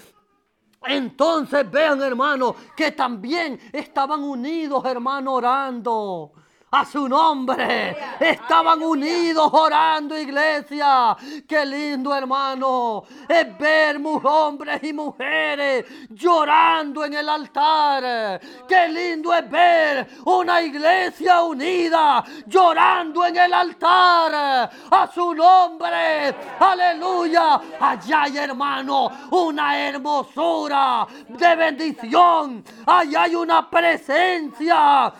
[0.86, 6.32] Entonces vean, hermano, que también estaban unidos, hermano, orando
[6.74, 7.96] a su nombre.
[8.18, 11.16] Estaban unidos orando, iglesia.
[11.46, 13.04] Qué lindo, hermano.
[13.28, 18.40] Es ver hombres y mujeres llorando en el altar.
[18.68, 26.34] Qué lindo es ver una iglesia unida llorando en el altar a su nombre.
[26.58, 27.60] Aleluya.
[27.78, 32.64] Allá hay, hermano, una hermosura de bendición.
[32.86, 35.12] Allá hay una presencia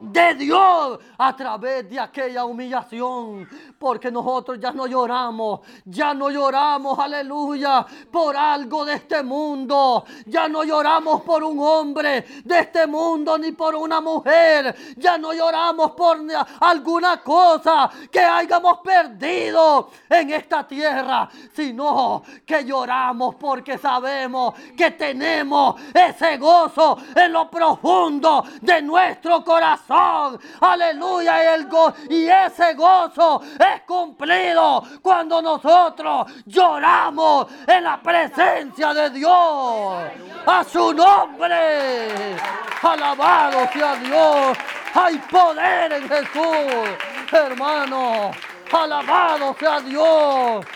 [0.00, 3.48] de Dios a través de aquella humillación.
[3.78, 10.04] Porque nosotros ya no lloramos, ya no lloramos, aleluya, por algo de este mundo.
[10.26, 14.74] Ya no lloramos por un hombre de este mundo ni por una mujer.
[14.96, 16.18] Ya no lloramos por
[16.60, 25.80] alguna cosa que hayamos perdido en esta tierra, sino que lloramos porque sabemos que tenemos
[25.92, 29.87] ese gozo en lo profundo de nuestro corazón.
[29.88, 31.68] Aleluya, y, el
[32.10, 40.02] y ese gozo es cumplido cuando nosotros lloramos en la presencia de Dios.
[40.46, 42.36] A su nombre.
[42.82, 44.58] Alabado sea Dios.
[44.94, 48.30] Hay poder en Jesús, hermano.
[48.70, 50.66] Alabado sea Dios.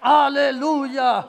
[0.00, 1.28] Aleluya.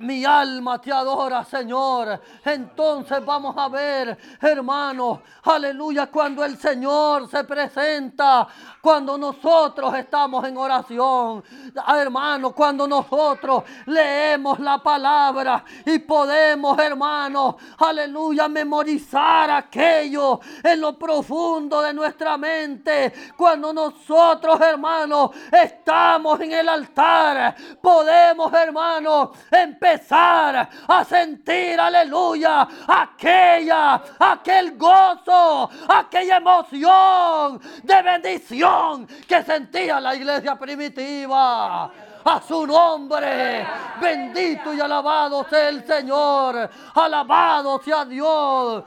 [0.00, 2.20] Mi alma te adora, Señor.
[2.44, 8.46] Entonces vamos a ver, hermano, aleluya, cuando el Señor se presenta,
[8.80, 11.42] cuando nosotros estamos en oración,
[11.88, 21.82] hermano, cuando nosotros leemos la palabra y podemos, hermano, aleluya, memorizar aquello en lo profundo
[21.82, 23.32] de nuestra mente.
[23.36, 34.02] Cuando nosotros, hermano, estamos en el altar, podemos, hermano, empezar empezar a sentir, aleluya, aquella,
[34.18, 41.84] aquel gozo, aquella emoción de bendición que sentía la iglesia primitiva
[42.24, 43.66] a su nombre.
[44.00, 46.68] Bendito y alabado sea el Señor.
[46.94, 48.84] Alabado sea Dios.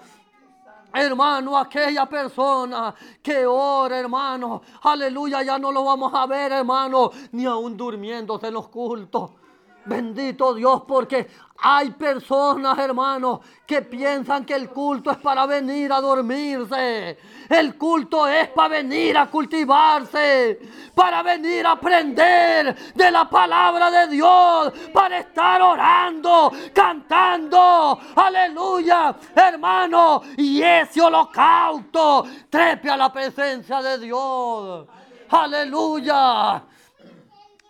[0.94, 7.46] Hermano, aquella persona que ora, hermano, aleluya, ya no lo vamos a ver, hermano, ni
[7.46, 9.32] aún durmiéndose en los cultos.
[9.86, 11.28] Bendito Dios, porque
[11.64, 17.18] hay personas, hermanos, que piensan que el culto es para venir a dormirse.
[17.50, 20.60] El culto es para venir a cultivarse,
[20.96, 28.00] para venir a aprender de la palabra de Dios, para estar orando, cantando.
[28.16, 30.22] Aleluya, hermano.
[30.38, 34.88] Y ese holocausto trepe a la presencia de Dios.
[35.30, 36.64] Aleluya.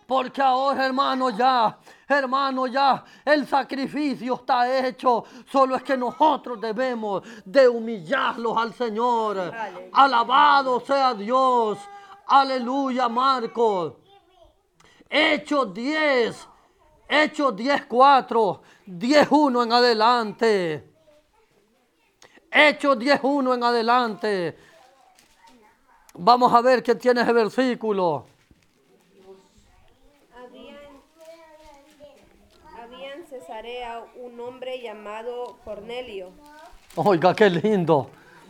[0.06, 1.78] Porque ahora, hermano, ya
[2.18, 5.24] Hermano, ya el sacrificio está hecho.
[5.50, 9.52] Solo es que nosotros debemos de humillarlos al Señor.
[9.92, 11.78] Alabado sea Dios.
[12.26, 13.94] Aleluya, Marcos.
[15.08, 16.48] Hechos 10.
[17.08, 18.62] Hechos 10, 4.
[18.86, 20.90] 10, 1 en adelante.
[22.50, 24.58] Hechos 10.1 en adelante.
[26.14, 28.26] Vamos a ver qué tiene ese versículo.
[34.16, 36.30] Un hombre llamado Cornelio,
[36.96, 38.08] Oiga, qué lindo.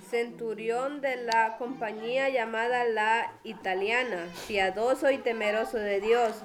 [0.08, 6.36] centurión de la compañía llamada la italiana, piadoso y temeroso de Dios,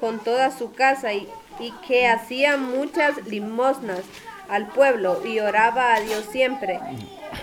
[0.00, 1.28] con toda su casa, y,
[1.58, 4.00] y que hacía muchas limosnas
[4.48, 6.80] al pueblo y oraba a Dios siempre.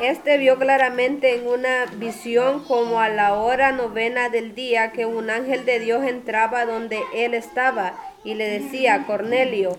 [0.01, 5.29] Este vio claramente en una visión como a la hora novena del día que un
[5.29, 7.93] ángel de Dios entraba donde él estaba
[8.23, 9.77] y le decía, Cornelio,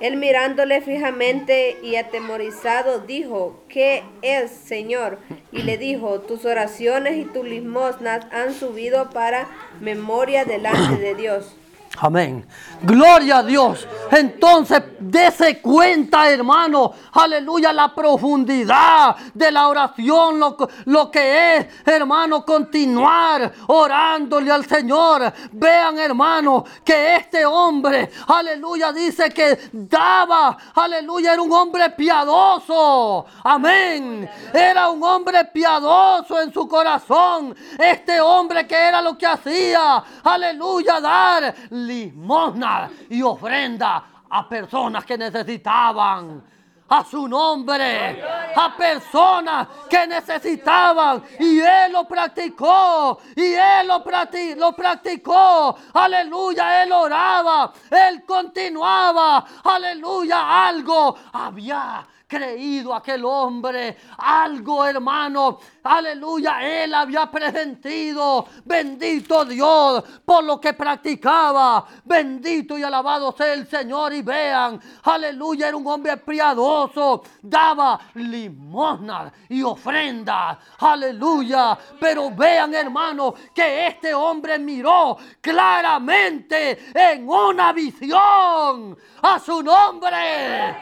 [0.00, 5.18] él mirándole fijamente y atemorizado dijo, ¿qué es, Señor?
[5.50, 9.48] Y le dijo, tus oraciones y tus limosnas han subido para
[9.80, 11.56] memoria delante de Dios.
[12.00, 12.46] Amén.
[12.82, 13.86] Gloria a Dios.
[14.10, 16.92] Entonces, dése cuenta, hermano.
[17.12, 25.32] Aleluya, la profundidad de la oración, lo, lo que es, hermano, continuar orándole al Señor.
[25.52, 33.26] Vean, hermano, que este hombre, aleluya, dice que daba, aleluya, era un hombre piadoso.
[33.42, 34.28] Amén.
[34.52, 37.56] Era un hombre piadoso en su corazón.
[37.76, 41.54] Este hombre que era lo que hacía, aleluya, dar
[41.88, 46.44] limosna y ofrenda a personas que necesitaban.
[46.90, 48.22] A su nombre,
[48.56, 56.82] a personas que necesitaban, y él lo practicó, y él lo, practi- lo practicó, aleluya,
[56.82, 67.30] él oraba, él continuaba, aleluya, algo había creído aquel hombre, algo hermano, aleluya, él había
[67.30, 74.78] presentido, bendito Dios por lo que practicaba, bendito y alabado sea el Señor y vean,
[75.04, 84.12] aleluya, era un hombre piadoso, daba limosnas y ofrendas, aleluya, pero vean hermano que este
[84.12, 90.76] hombre miró claramente en una visión a su nombre.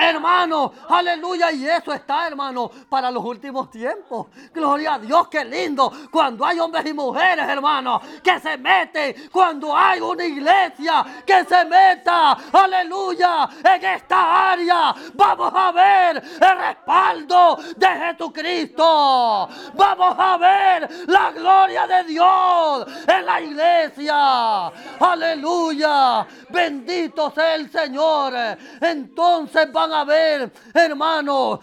[0.00, 4.28] Hermano, aleluya, y eso está, hermano, para los últimos tiempos.
[4.52, 5.92] Gloria a Dios, qué lindo.
[6.10, 11.64] Cuando hay hombres y mujeres, hermano, que se meten, cuando hay una iglesia que se
[11.66, 19.48] meta, aleluya, en esta área, vamos a ver el respaldo de Jesucristo.
[19.74, 24.66] Vamos a ver la gloria de Dios en la iglesia.
[24.98, 28.32] Aleluya, bendito sea el Señor.
[28.80, 31.60] Entonces van a ver, hermanos,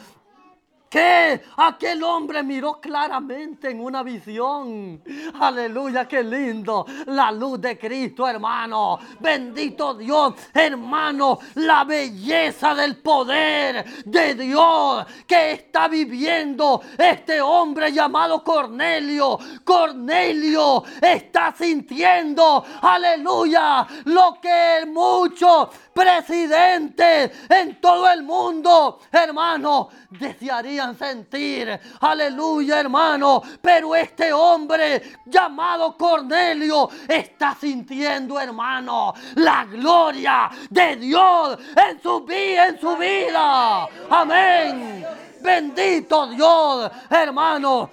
[0.89, 5.01] que aquel hombre miró claramente en una visión.
[5.39, 6.85] Aleluya, qué lindo.
[7.07, 8.97] La luz de Cristo, hermano.
[9.19, 11.39] Bendito Dios, hermano.
[11.55, 19.37] La belleza del poder de Dios que está viviendo este hombre llamado Cornelio.
[19.63, 25.67] Cornelio está sintiendo, aleluya, lo que muchos
[25.97, 31.79] presidentes en todo el mundo, hermano, desearían sentir.
[32.01, 33.41] Aleluya, hermano.
[33.59, 42.67] Pero este hombre llamado Cornelio está sintiendo, hermano, la gloria de Dios en su vida,
[42.67, 43.87] en su vida.
[44.11, 45.03] Amén.
[45.41, 47.89] Bendito Dios, hermano.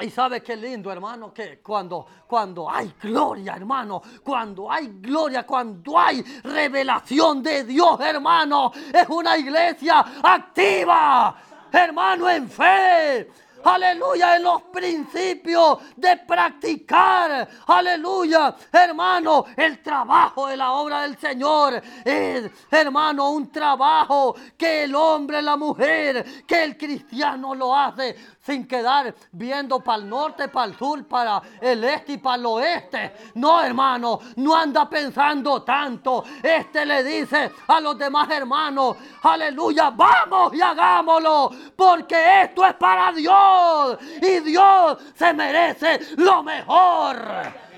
[0.00, 5.98] Y sabe qué lindo, hermano, que cuando, cuando hay gloria, hermano, cuando hay gloria, cuando
[5.98, 11.36] hay revelación de Dios, hermano, es una iglesia activa,
[11.72, 13.28] hermano, en fe.
[13.64, 17.48] Aleluya, en los principios de practicar.
[17.66, 24.94] Aleluya, hermano, el trabajo de la obra del Señor es, hermano, un trabajo que el
[24.94, 28.16] hombre, la mujer, que el cristiano lo hace
[28.48, 32.46] sin quedar viendo para el norte, para el sur, para el este y para el
[32.46, 33.12] oeste.
[33.34, 36.24] No, hermano, no anda pensando tanto.
[36.42, 43.12] Este le dice a los demás hermanos, aleluya, vamos y hagámoslo, porque esto es para
[43.12, 47.18] Dios y Dios se merece lo mejor.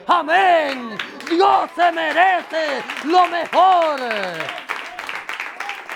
[0.07, 0.97] Amén.
[1.29, 4.01] Dios se merece lo mejor.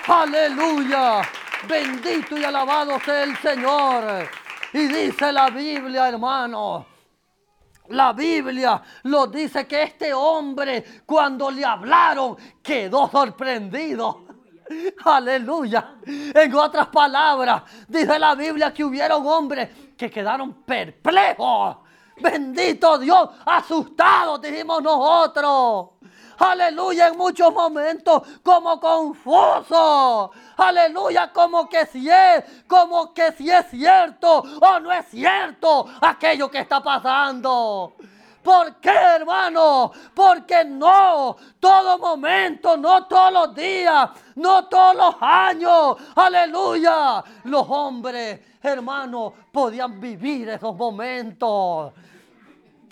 [0.05, 1.21] Aleluya.
[1.65, 4.44] Bendito y alabado sea el Señor.
[4.75, 6.85] Y dice la Biblia, hermano.
[7.87, 14.25] La Biblia lo dice que este hombre cuando le hablaron quedó sorprendido.
[15.05, 15.99] Aleluya.
[16.05, 21.77] En otras palabras, dice la Biblia que hubieron hombres que quedaron perplejos.
[22.17, 25.91] Bendito Dios, asustados, dijimos nosotros.
[26.37, 33.67] Aleluya, en muchos momentos como confuso, aleluya, como que si es, como que si es
[33.69, 37.95] cierto o no es cierto aquello que está pasando.
[38.45, 39.91] ¿Por qué, hermano?
[40.13, 48.39] Porque no, todo momento, no todos los días, no todos los años, aleluya, los hombres,
[48.61, 51.93] hermano, podían vivir esos momentos.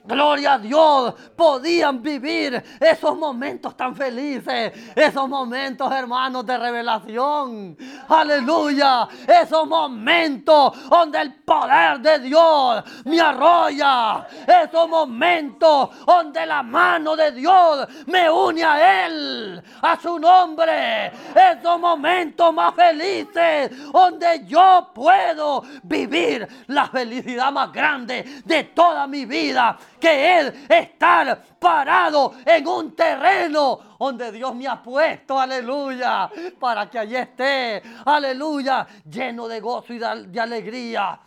[0.06, 7.78] Gloria a Dios, podían vivir esos momentos tan felices, esos momentos, hermanos, de revelación.
[8.10, 17.16] Aleluya, esos momentos donde el poder de Dios me arrolla, esos momentos donde la mano
[17.16, 24.92] de Dios me une a Él, a su nombre, esos momentos más felices donde yo
[24.94, 32.68] puedo vivir la felicidad más grande de toda mi vida que Él estar parado en
[32.68, 36.30] un terreno donde Dios me ha puesto, aleluya,
[36.60, 41.18] para que allí esté, aleluya, lleno de gozo y de alegría,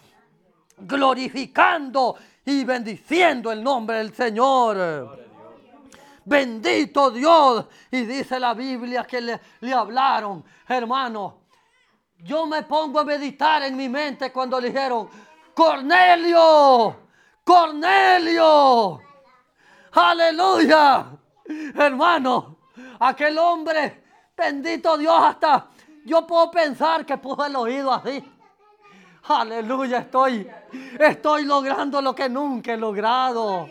[0.77, 5.25] glorificando y bendiciendo el nombre del Señor.
[6.27, 7.65] Bendito Dios.
[7.91, 11.47] Y dice la Biblia que le, le hablaron, hermano.
[12.19, 15.09] Yo me pongo a meditar en mi mente cuando le dijeron,
[15.55, 17.06] Cornelio,
[17.47, 19.01] Cornelio.
[19.93, 21.07] Aleluya.
[21.77, 22.57] Hermano,
[22.99, 24.03] aquel hombre,
[24.37, 25.69] bendito Dios, hasta
[26.05, 28.21] yo puedo pensar que pudo el oído así.
[29.29, 30.51] Aleluya, estoy,
[30.99, 33.69] estoy logrando lo que nunca he logrado.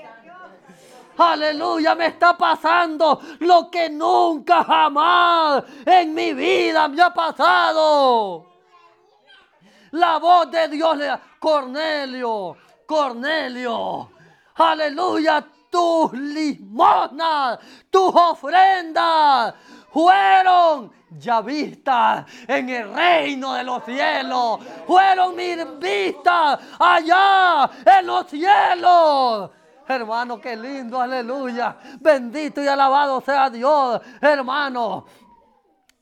[1.17, 8.45] Aleluya, me está pasando lo que nunca jamás en mi vida me ha pasado.
[9.91, 12.55] La voz de Dios le da, Cornelio,
[12.86, 14.10] Cornelio,
[14.56, 17.60] aleluya, tus limosnas,
[17.90, 19.54] tus ofrendas
[19.92, 28.28] fueron ya vistas en el reino de los cielos, fueron mis vistas allá en los
[28.28, 29.52] cielos.
[29.88, 31.78] Hermano, qué lindo, aleluya.
[32.00, 35.06] Bendito y alabado sea Dios, hermano.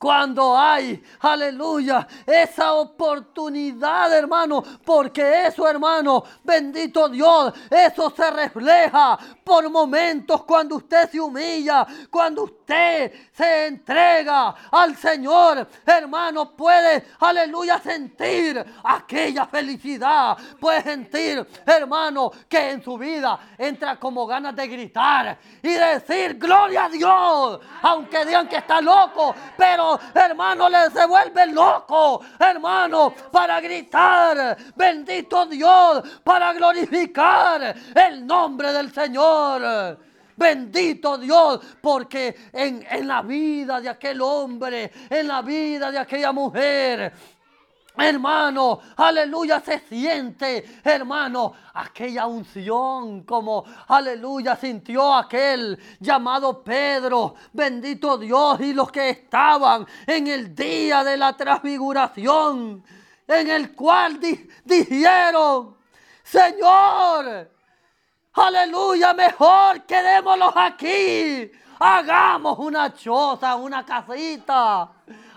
[0.04, 9.70] Cuando hay, aleluya, esa oportunidad, hermano, porque eso, hermano, bendito Dios, eso se refleja por
[9.70, 18.62] momentos cuando usted se humilla, cuando usted se entrega al Señor, hermano, puede, aleluya, sentir
[18.84, 25.70] aquella felicidad, puede sentir, hermano, que en su vida entra como ganas de gritar y
[25.70, 32.22] decir, gloria a Dios, aunque digan que está loco, pero hermano, le se vuelve loco,
[32.40, 39.98] hermano, para gritar, bendito Dios, para glorificar el nombre del Señor.
[40.36, 46.32] Bendito Dios, porque en, en, la vida de aquel hombre, en la vida de aquella
[46.32, 47.14] mujer,
[47.96, 58.60] Hermano, aleluya, se siente, hermano, aquella unción como, aleluya, sintió aquel llamado Pedro, bendito Dios,
[58.62, 62.84] y los que estaban en el día de la transfiguración,
[63.28, 64.20] en el cual
[64.66, 65.78] dijeron,
[66.24, 67.52] Señor,
[68.34, 74.90] aleluya, mejor quedémonos aquí, hagamos una choza, una casita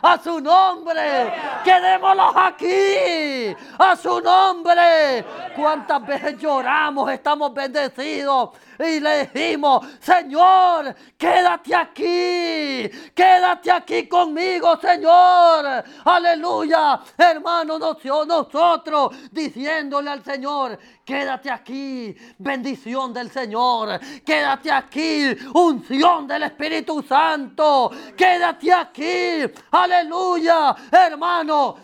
[0.06, 1.32] a su nombre.
[1.64, 5.24] Quedémonos aquí, a su nombre.
[5.56, 15.84] ¿Cuántas veces lloramos, estamos bendecidos y le dijimos, Señor, quédate aquí, quédate aquí conmigo, Señor.
[16.04, 26.44] Aleluya, hermano, nosotros diciéndole al Señor, quédate aquí, bendición del Señor, quédate aquí, unción del
[26.44, 31.76] Espíritu Santo, quédate aquí, aleluya, hermano.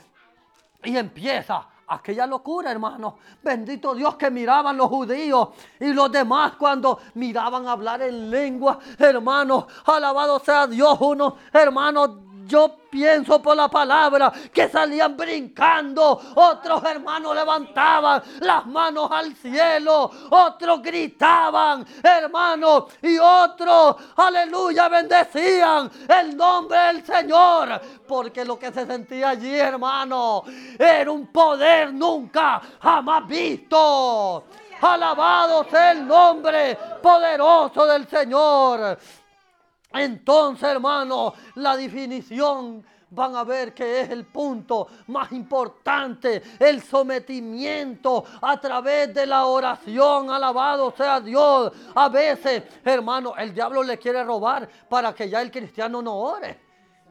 [0.85, 3.19] Y empieza aquella locura, hermano.
[3.43, 9.67] Bendito Dios que miraban los judíos y los demás cuando miraban hablar en lengua, hermano.
[9.87, 12.32] Alabado sea Dios, uno, hermano.
[12.47, 20.11] Yo pienso por la palabra que salían brincando, otros hermanos levantaban las manos al cielo,
[20.31, 28.87] otros gritaban, hermanos, y otros, aleluya, bendecían el nombre del Señor, porque lo que se
[28.87, 30.45] sentía allí, hermano,
[30.79, 34.45] era un poder nunca jamás visto.
[34.83, 38.99] Alabado sea el nombre poderoso del Señor.
[39.95, 42.85] Entonces, hermano, la definición
[43.15, 49.47] van a ver que es el punto más importante, el sometimiento a través de la
[49.47, 50.31] oración.
[50.31, 51.73] Alabado sea Dios.
[51.95, 56.59] A veces, hermano, el diablo le quiere robar para que ya el cristiano no ore.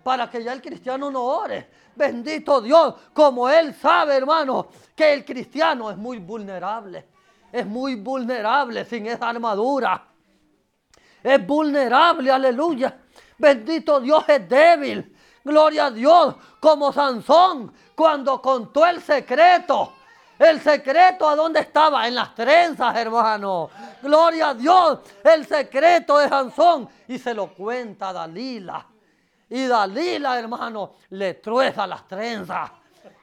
[0.04, 1.70] Para que ya el cristiano no ore.
[1.96, 7.06] Bendito Dios, como él sabe, hermano, que el cristiano es muy vulnerable.
[7.52, 10.11] Es muy vulnerable sin esa armadura.
[11.24, 12.98] Es vulnerable, aleluya.
[13.38, 15.16] Bendito Dios es débil.
[15.44, 19.94] Gloria a Dios, como Sansón, cuando contó el secreto.
[20.38, 22.08] El secreto a dónde estaba?
[22.08, 23.70] En las trenzas, hermano.
[24.02, 25.00] Gloria a Dios.
[25.24, 26.90] El secreto de Sansón.
[27.08, 28.86] Y se lo cuenta Dalila.
[29.50, 32.72] Y Dalila, hermano, le trueza las trenzas.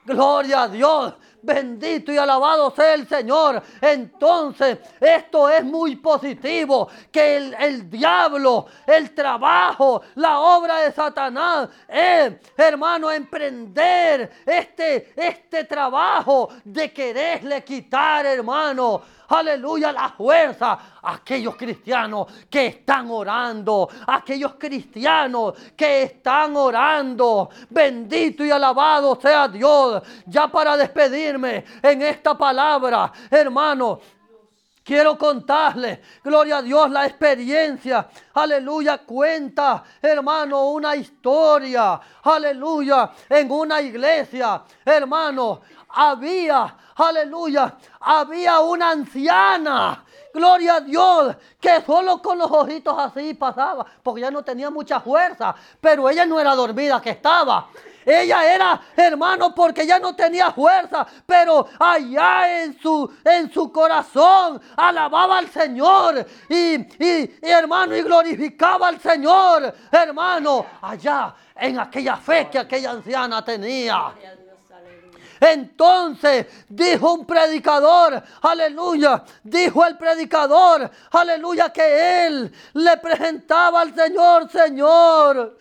[0.05, 1.15] Gloria a Dios.
[1.43, 3.63] Bendito y alabado sea el Señor.
[3.81, 6.89] Entonces, esto es muy positivo.
[7.11, 16.49] Que el, diablo, el trabajo, la obra de Satanás es, hermano, emprender este, este trabajo
[16.65, 26.03] de quererle quitar, hermano aleluya, la fuerza aquellos cristianos que están orando, aquellos cristianos que
[26.03, 27.49] están orando.
[27.71, 30.03] Bendito y alabado sea Dios.
[30.27, 30.77] Ya para
[31.29, 34.01] en esta palabra, hermano,
[34.89, 38.09] Quiero contarle, gloria a Dios, la experiencia.
[38.33, 42.01] Aleluya, cuenta, hermano, una historia.
[42.23, 45.61] Aleluya, en una iglesia, hermano,
[45.91, 50.05] había, aleluya, había una anciana.
[50.33, 55.01] Gloria a Dios, que solo con los ojitos así pasaba, porque ya no tenía mucha
[55.01, 57.69] fuerza, pero ella no era dormida que estaba.
[58.09, 64.59] Ella era hermano porque ya no tenía fuerza, pero allá en su, en su corazón
[64.77, 72.49] alababa al Señor y, y hermano y glorificaba al Señor, hermano, allá en aquella fe
[72.51, 74.15] que aquella anciana tenía.
[75.41, 84.51] Entonces dijo un predicador, aleluya, dijo el predicador, aleluya, que él le presentaba al Señor,
[84.51, 85.59] Señor.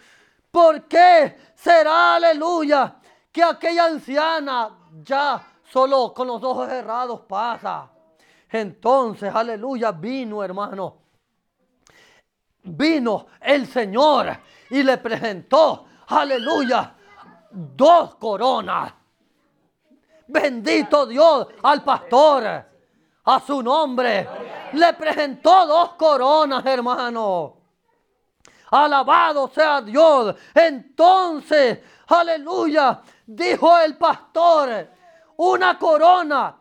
[0.49, 2.95] ¿Por qué será, aleluya,
[3.31, 5.41] que aquella anciana ya
[5.71, 7.89] solo con los ojos cerrados pasa?
[8.49, 10.97] Entonces, aleluya, vino hermano.
[12.63, 14.37] Vino el Señor
[14.69, 16.95] y le presentó, aleluya,
[17.51, 18.93] dos coronas
[20.27, 22.65] Bendito Dios al pastor.
[23.23, 24.27] A su nombre.
[24.73, 27.56] Le presentó dos coronas, hermano.
[28.71, 30.35] Alabado sea Dios.
[30.53, 34.89] Entonces, aleluya, dijo el pastor,
[35.37, 36.55] una corona.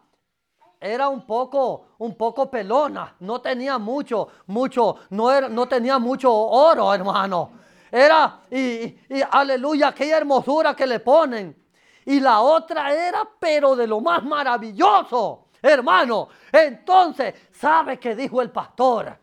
[0.78, 3.16] Era un poco, un poco pelona.
[3.20, 7.50] No tenía mucho, mucho, no, era, no tenía mucho oro, hermano.
[7.90, 11.66] Era, y, y aleluya, aquella hermosura que le ponen
[12.06, 16.28] y la otra era, pero de lo más maravilloso, hermano.
[16.52, 19.18] Entonces, ¿sabe qué dijo el pastor?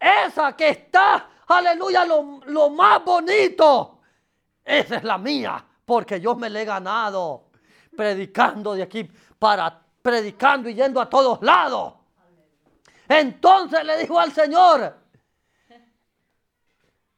[0.00, 4.00] Esa que está, aleluya, lo, más bonito,
[4.64, 7.50] esa es la mía, porque yo me la he ganado
[7.94, 11.94] predicando de aquí para predicando y yendo a todos lados.
[13.06, 14.96] Entonces le dijo al Señor,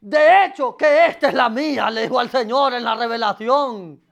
[0.01, 4.03] de hecho, que esta es la mía, le dijo al Señor en la revelación.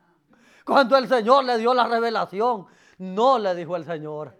[0.64, 2.66] Cuando el Señor le dio la revelación,
[2.98, 4.36] no le dijo el Señor.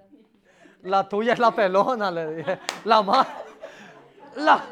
[0.83, 2.61] La tuya es la pelona, le dije.
[2.85, 3.27] La más.
[4.37, 4.65] La,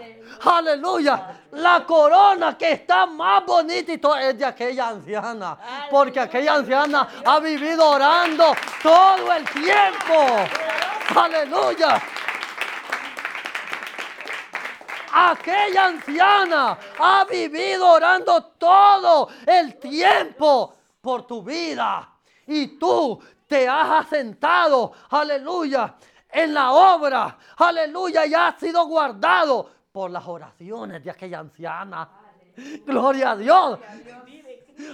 [0.44, 1.34] aleluya.
[1.52, 3.92] La corona que está más bonita
[4.22, 5.58] es de aquella anciana.
[5.90, 10.36] Porque aquella anciana ha vivido orando todo el tiempo.
[11.14, 12.00] Aleluya
[15.18, 22.08] aquella anciana ha vivido orando todo el tiempo por tu vida.
[22.46, 25.94] Y tú te has asentado, aleluya,
[26.30, 32.08] en la obra, aleluya, y has sido guardado por las oraciones de aquella anciana.
[32.84, 33.78] Gloria a Dios.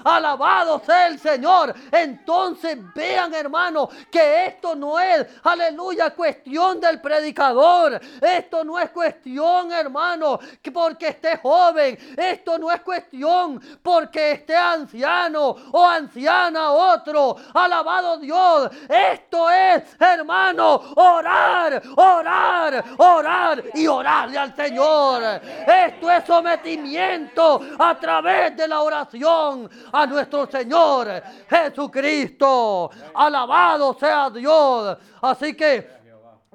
[0.05, 1.75] Alabado sea el Señor.
[1.91, 8.01] Entonces vean, hermano, que esto no es, aleluya, cuestión del predicador.
[8.21, 11.99] Esto no es cuestión, hermano, que porque esté joven.
[12.17, 17.37] Esto no es cuestión porque esté anciano o anciana otro.
[17.55, 18.71] Alabado Dios.
[18.89, 25.23] Esto es, hermano, orar, orar, orar y orarle al Señor.
[25.67, 32.91] Esto es sometimiento a través de la oración a nuestro Señor Jesucristo.
[33.15, 34.99] Alabado sea Dios.
[35.21, 36.05] Así que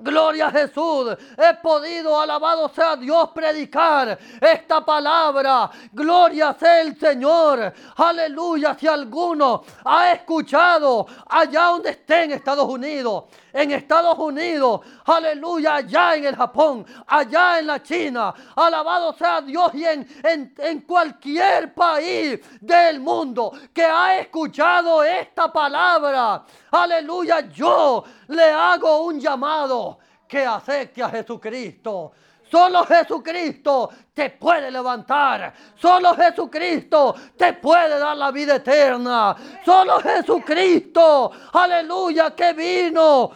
[0.02, 1.16] Gloria a Jesús.
[1.38, 5.70] He podido, alabado sea Dios, predicar esta palabra.
[5.92, 7.74] Gloria sea el Señor.
[7.96, 8.76] Aleluya.
[8.80, 16.16] Si alguno ha escuchado allá donde esté en Estados Unidos, en Estados Unidos, aleluya, allá
[16.16, 21.74] en el Japón, allá en la China, alabado sea Dios y en, en, en cualquier
[21.74, 30.46] país del mundo que ha escuchado esta palabra, aleluya, yo le hago un llamado que
[30.46, 32.12] acepte a Jesucristo.
[32.50, 35.54] Solo Jesucristo te puede levantar.
[35.76, 39.36] Solo Jesucristo te puede dar la vida eterna.
[39.64, 43.32] Solo Jesucristo, aleluya, que vino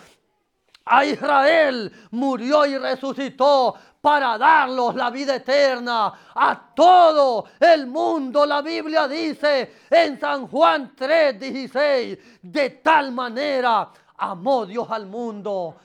[0.85, 8.45] a Israel, murió y resucitó para darlos la vida eterna a todo el mundo.
[8.45, 15.75] La Biblia dice en San Juan 3:16, de tal manera amó Dios al mundo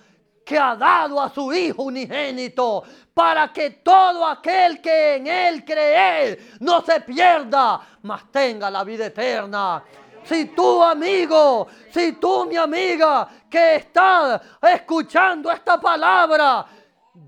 [0.48, 2.82] que ha dado a su Hijo unigénito,
[3.12, 9.06] para que todo aquel que en Él cree no se pierda, mas tenga la vida
[9.06, 9.84] eterna.
[10.24, 16.64] Si tú, amigo, si tú, mi amiga, que estás escuchando esta palabra,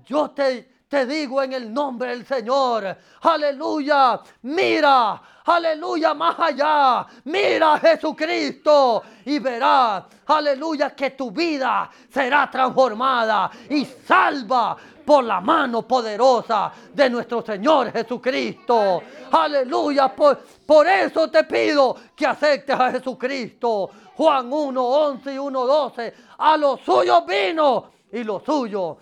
[0.03, 7.73] yo te, te digo en el nombre del Señor, aleluya, mira, aleluya, más allá, mira
[7.73, 15.81] a Jesucristo y verás, aleluya, que tu vida será transformada y salva por la mano
[15.81, 19.03] poderosa de nuestro Señor Jesucristo.
[19.31, 23.89] Aleluya, por, por eso te pido que aceptes a Jesucristo.
[24.15, 26.13] Juan 1, 11 y 1, 12.
[26.37, 28.97] A los suyos vino y los suyos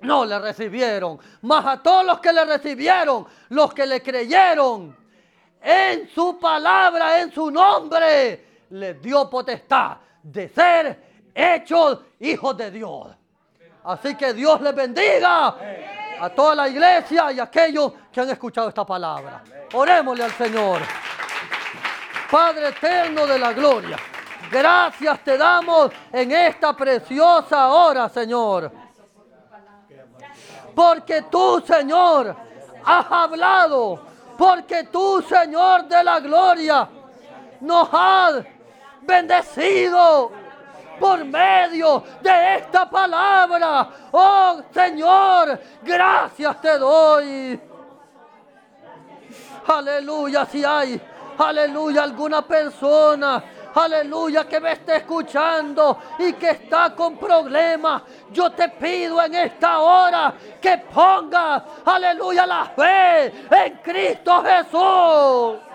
[0.00, 1.18] no le recibieron.
[1.42, 4.96] Mas a todos los que le recibieron, los que le creyeron
[5.60, 13.08] en su palabra, en su nombre, les dio potestad de ser hechos hijos de Dios.
[13.84, 15.54] Así que Dios les bendiga
[16.20, 19.42] a toda la iglesia y a aquellos que han escuchado esta palabra.
[19.72, 20.82] Orémosle al Señor.
[22.30, 23.96] Padre eterno de la gloria,
[24.50, 28.70] gracias te damos en esta preciosa hora, Señor.
[30.74, 32.36] Porque tú, Señor,
[32.84, 34.07] has hablado.
[34.38, 36.88] Porque tú, Señor de la gloria,
[37.60, 38.44] nos has
[39.02, 40.30] bendecido
[41.00, 43.88] por medio de esta palabra.
[44.12, 47.60] Oh Señor, gracias te doy.
[49.66, 51.00] Aleluya, si hay,
[51.36, 53.42] aleluya, alguna persona
[53.84, 59.80] aleluya, que me esté escuchando y que está con problemas, yo te pido en esta
[59.80, 65.68] hora que ponga, aleluya, la fe en Cristo Jesús.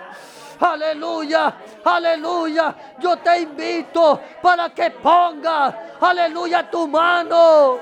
[0.60, 2.76] Aleluya, aleluya.
[2.99, 7.80] Yo te invito para que pongas, aleluya, tu mano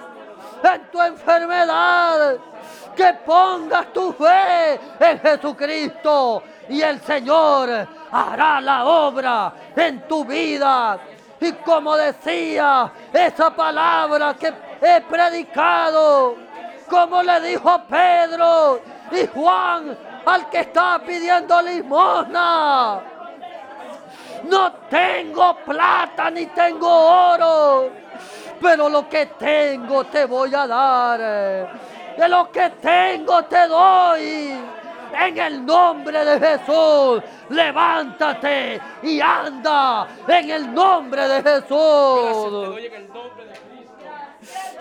[0.64, 2.38] en tu enfermedad.
[2.96, 10.98] Que pongas tu fe en Jesucristo y el Señor hará la obra en tu vida.
[11.40, 16.36] Y como decía esa palabra que he predicado,
[16.90, 18.80] como le dijo Pedro
[19.12, 23.02] y Juan al que está pidiendo limosna.
[24.44, 27.90] No tengo plata ni tengo oro,
[28.62, 31.20] pero lo que tengo te voy a dar.
[32.18, 34.81] De lo que tengo te doy.
[35.14, 42.76] En el nombre de Jesús, levántate y anda en el nombre de Jesús.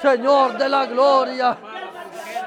[0.01, 1.59] Señor de la gloria.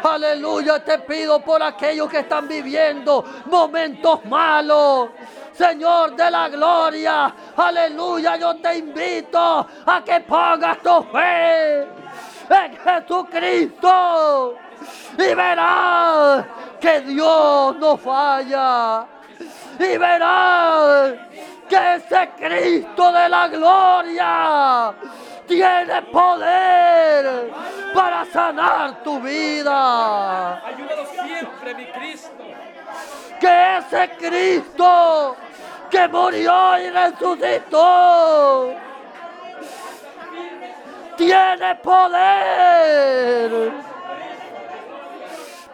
[0.03, 5.09] Aleluya, te pido por aquellos que están viviendo momentos malos.
[5.53, 11.83] Señor de la gloria, aleluya, yo te invito a que pongas tu fe
[12.49, 14.55] en Jesucristo
[15.17, 16.45] y verás
[16.79, 19.05] que Dios no falla
[19.79, 21.13] y verás
[21.67, 24.93] que ese Cristo de la gloria
[25.47, 27.51] tiene poder
[27.93, 30.65] para sanar tu vida.
[30.65, 32.43] Ayúdanos siempre, mi Cristo.
[33.39, 35.35] Que ese Cristo
[35.89, 38.73] que murió y resucitó
[41.17, 43.71] tiene poder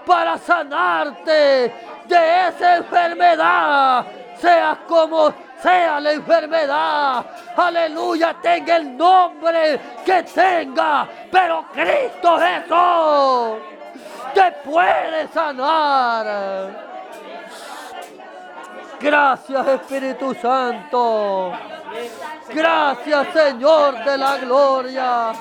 [0.10, 1.72] para sanarte
[2.08, 4.06] de esa enfermedad,
[4.42, 5.32] sea como
[5.62, 13.60] sea la enfermedad, aleluya, tenga el nombre que tenga, pero Cristo Jesús
[14.34, 16.90] te puede sanar.
[19.00, 21.52] Gracias Espíritu Santo.
[22.52, 25.34] Gracias Señor de la gloria.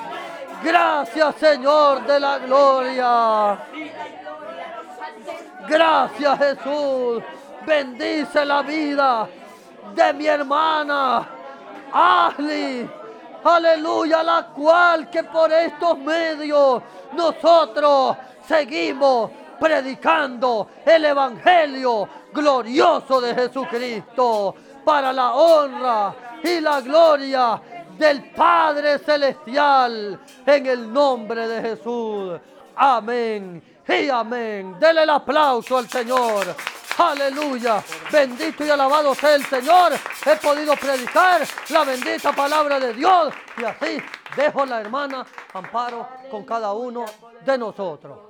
[0.61, 3.57] Gracias Señor de la gloria.
[5.67, 7.23] Gracias Jesús.
[7.65, 9.27] Bendice la vida
[9.95, 11.27] de mi hermana
[11.91, 12.89] Ashley.
[13.43, 16.81] Aleluya, la cual que por estos medios
[17.13, 18.17] nosotros
[18.47, 27.61] seguimos predicando el Evangelio glorioso de Jesucristo para la honra y la gloria
[27.97, 32.39] del Padre Celestial en el nombre de Jesús.
[32.75, 34.79] Amén y amén.
[34.79, 36.55] Dele el aplauso al Señor.
[36.97, 37.83] Aleluya.
[38.11, 39.93] Bendito y alabado sea el Señor.
[40.25, 43.33] He podido predicar la bendita palabra de Dios.
[43.57, 43.97] Y así
[44.35, 47.05] dejo la hermana Amparo con cada uno
[47.43, 48.28] de nosotros.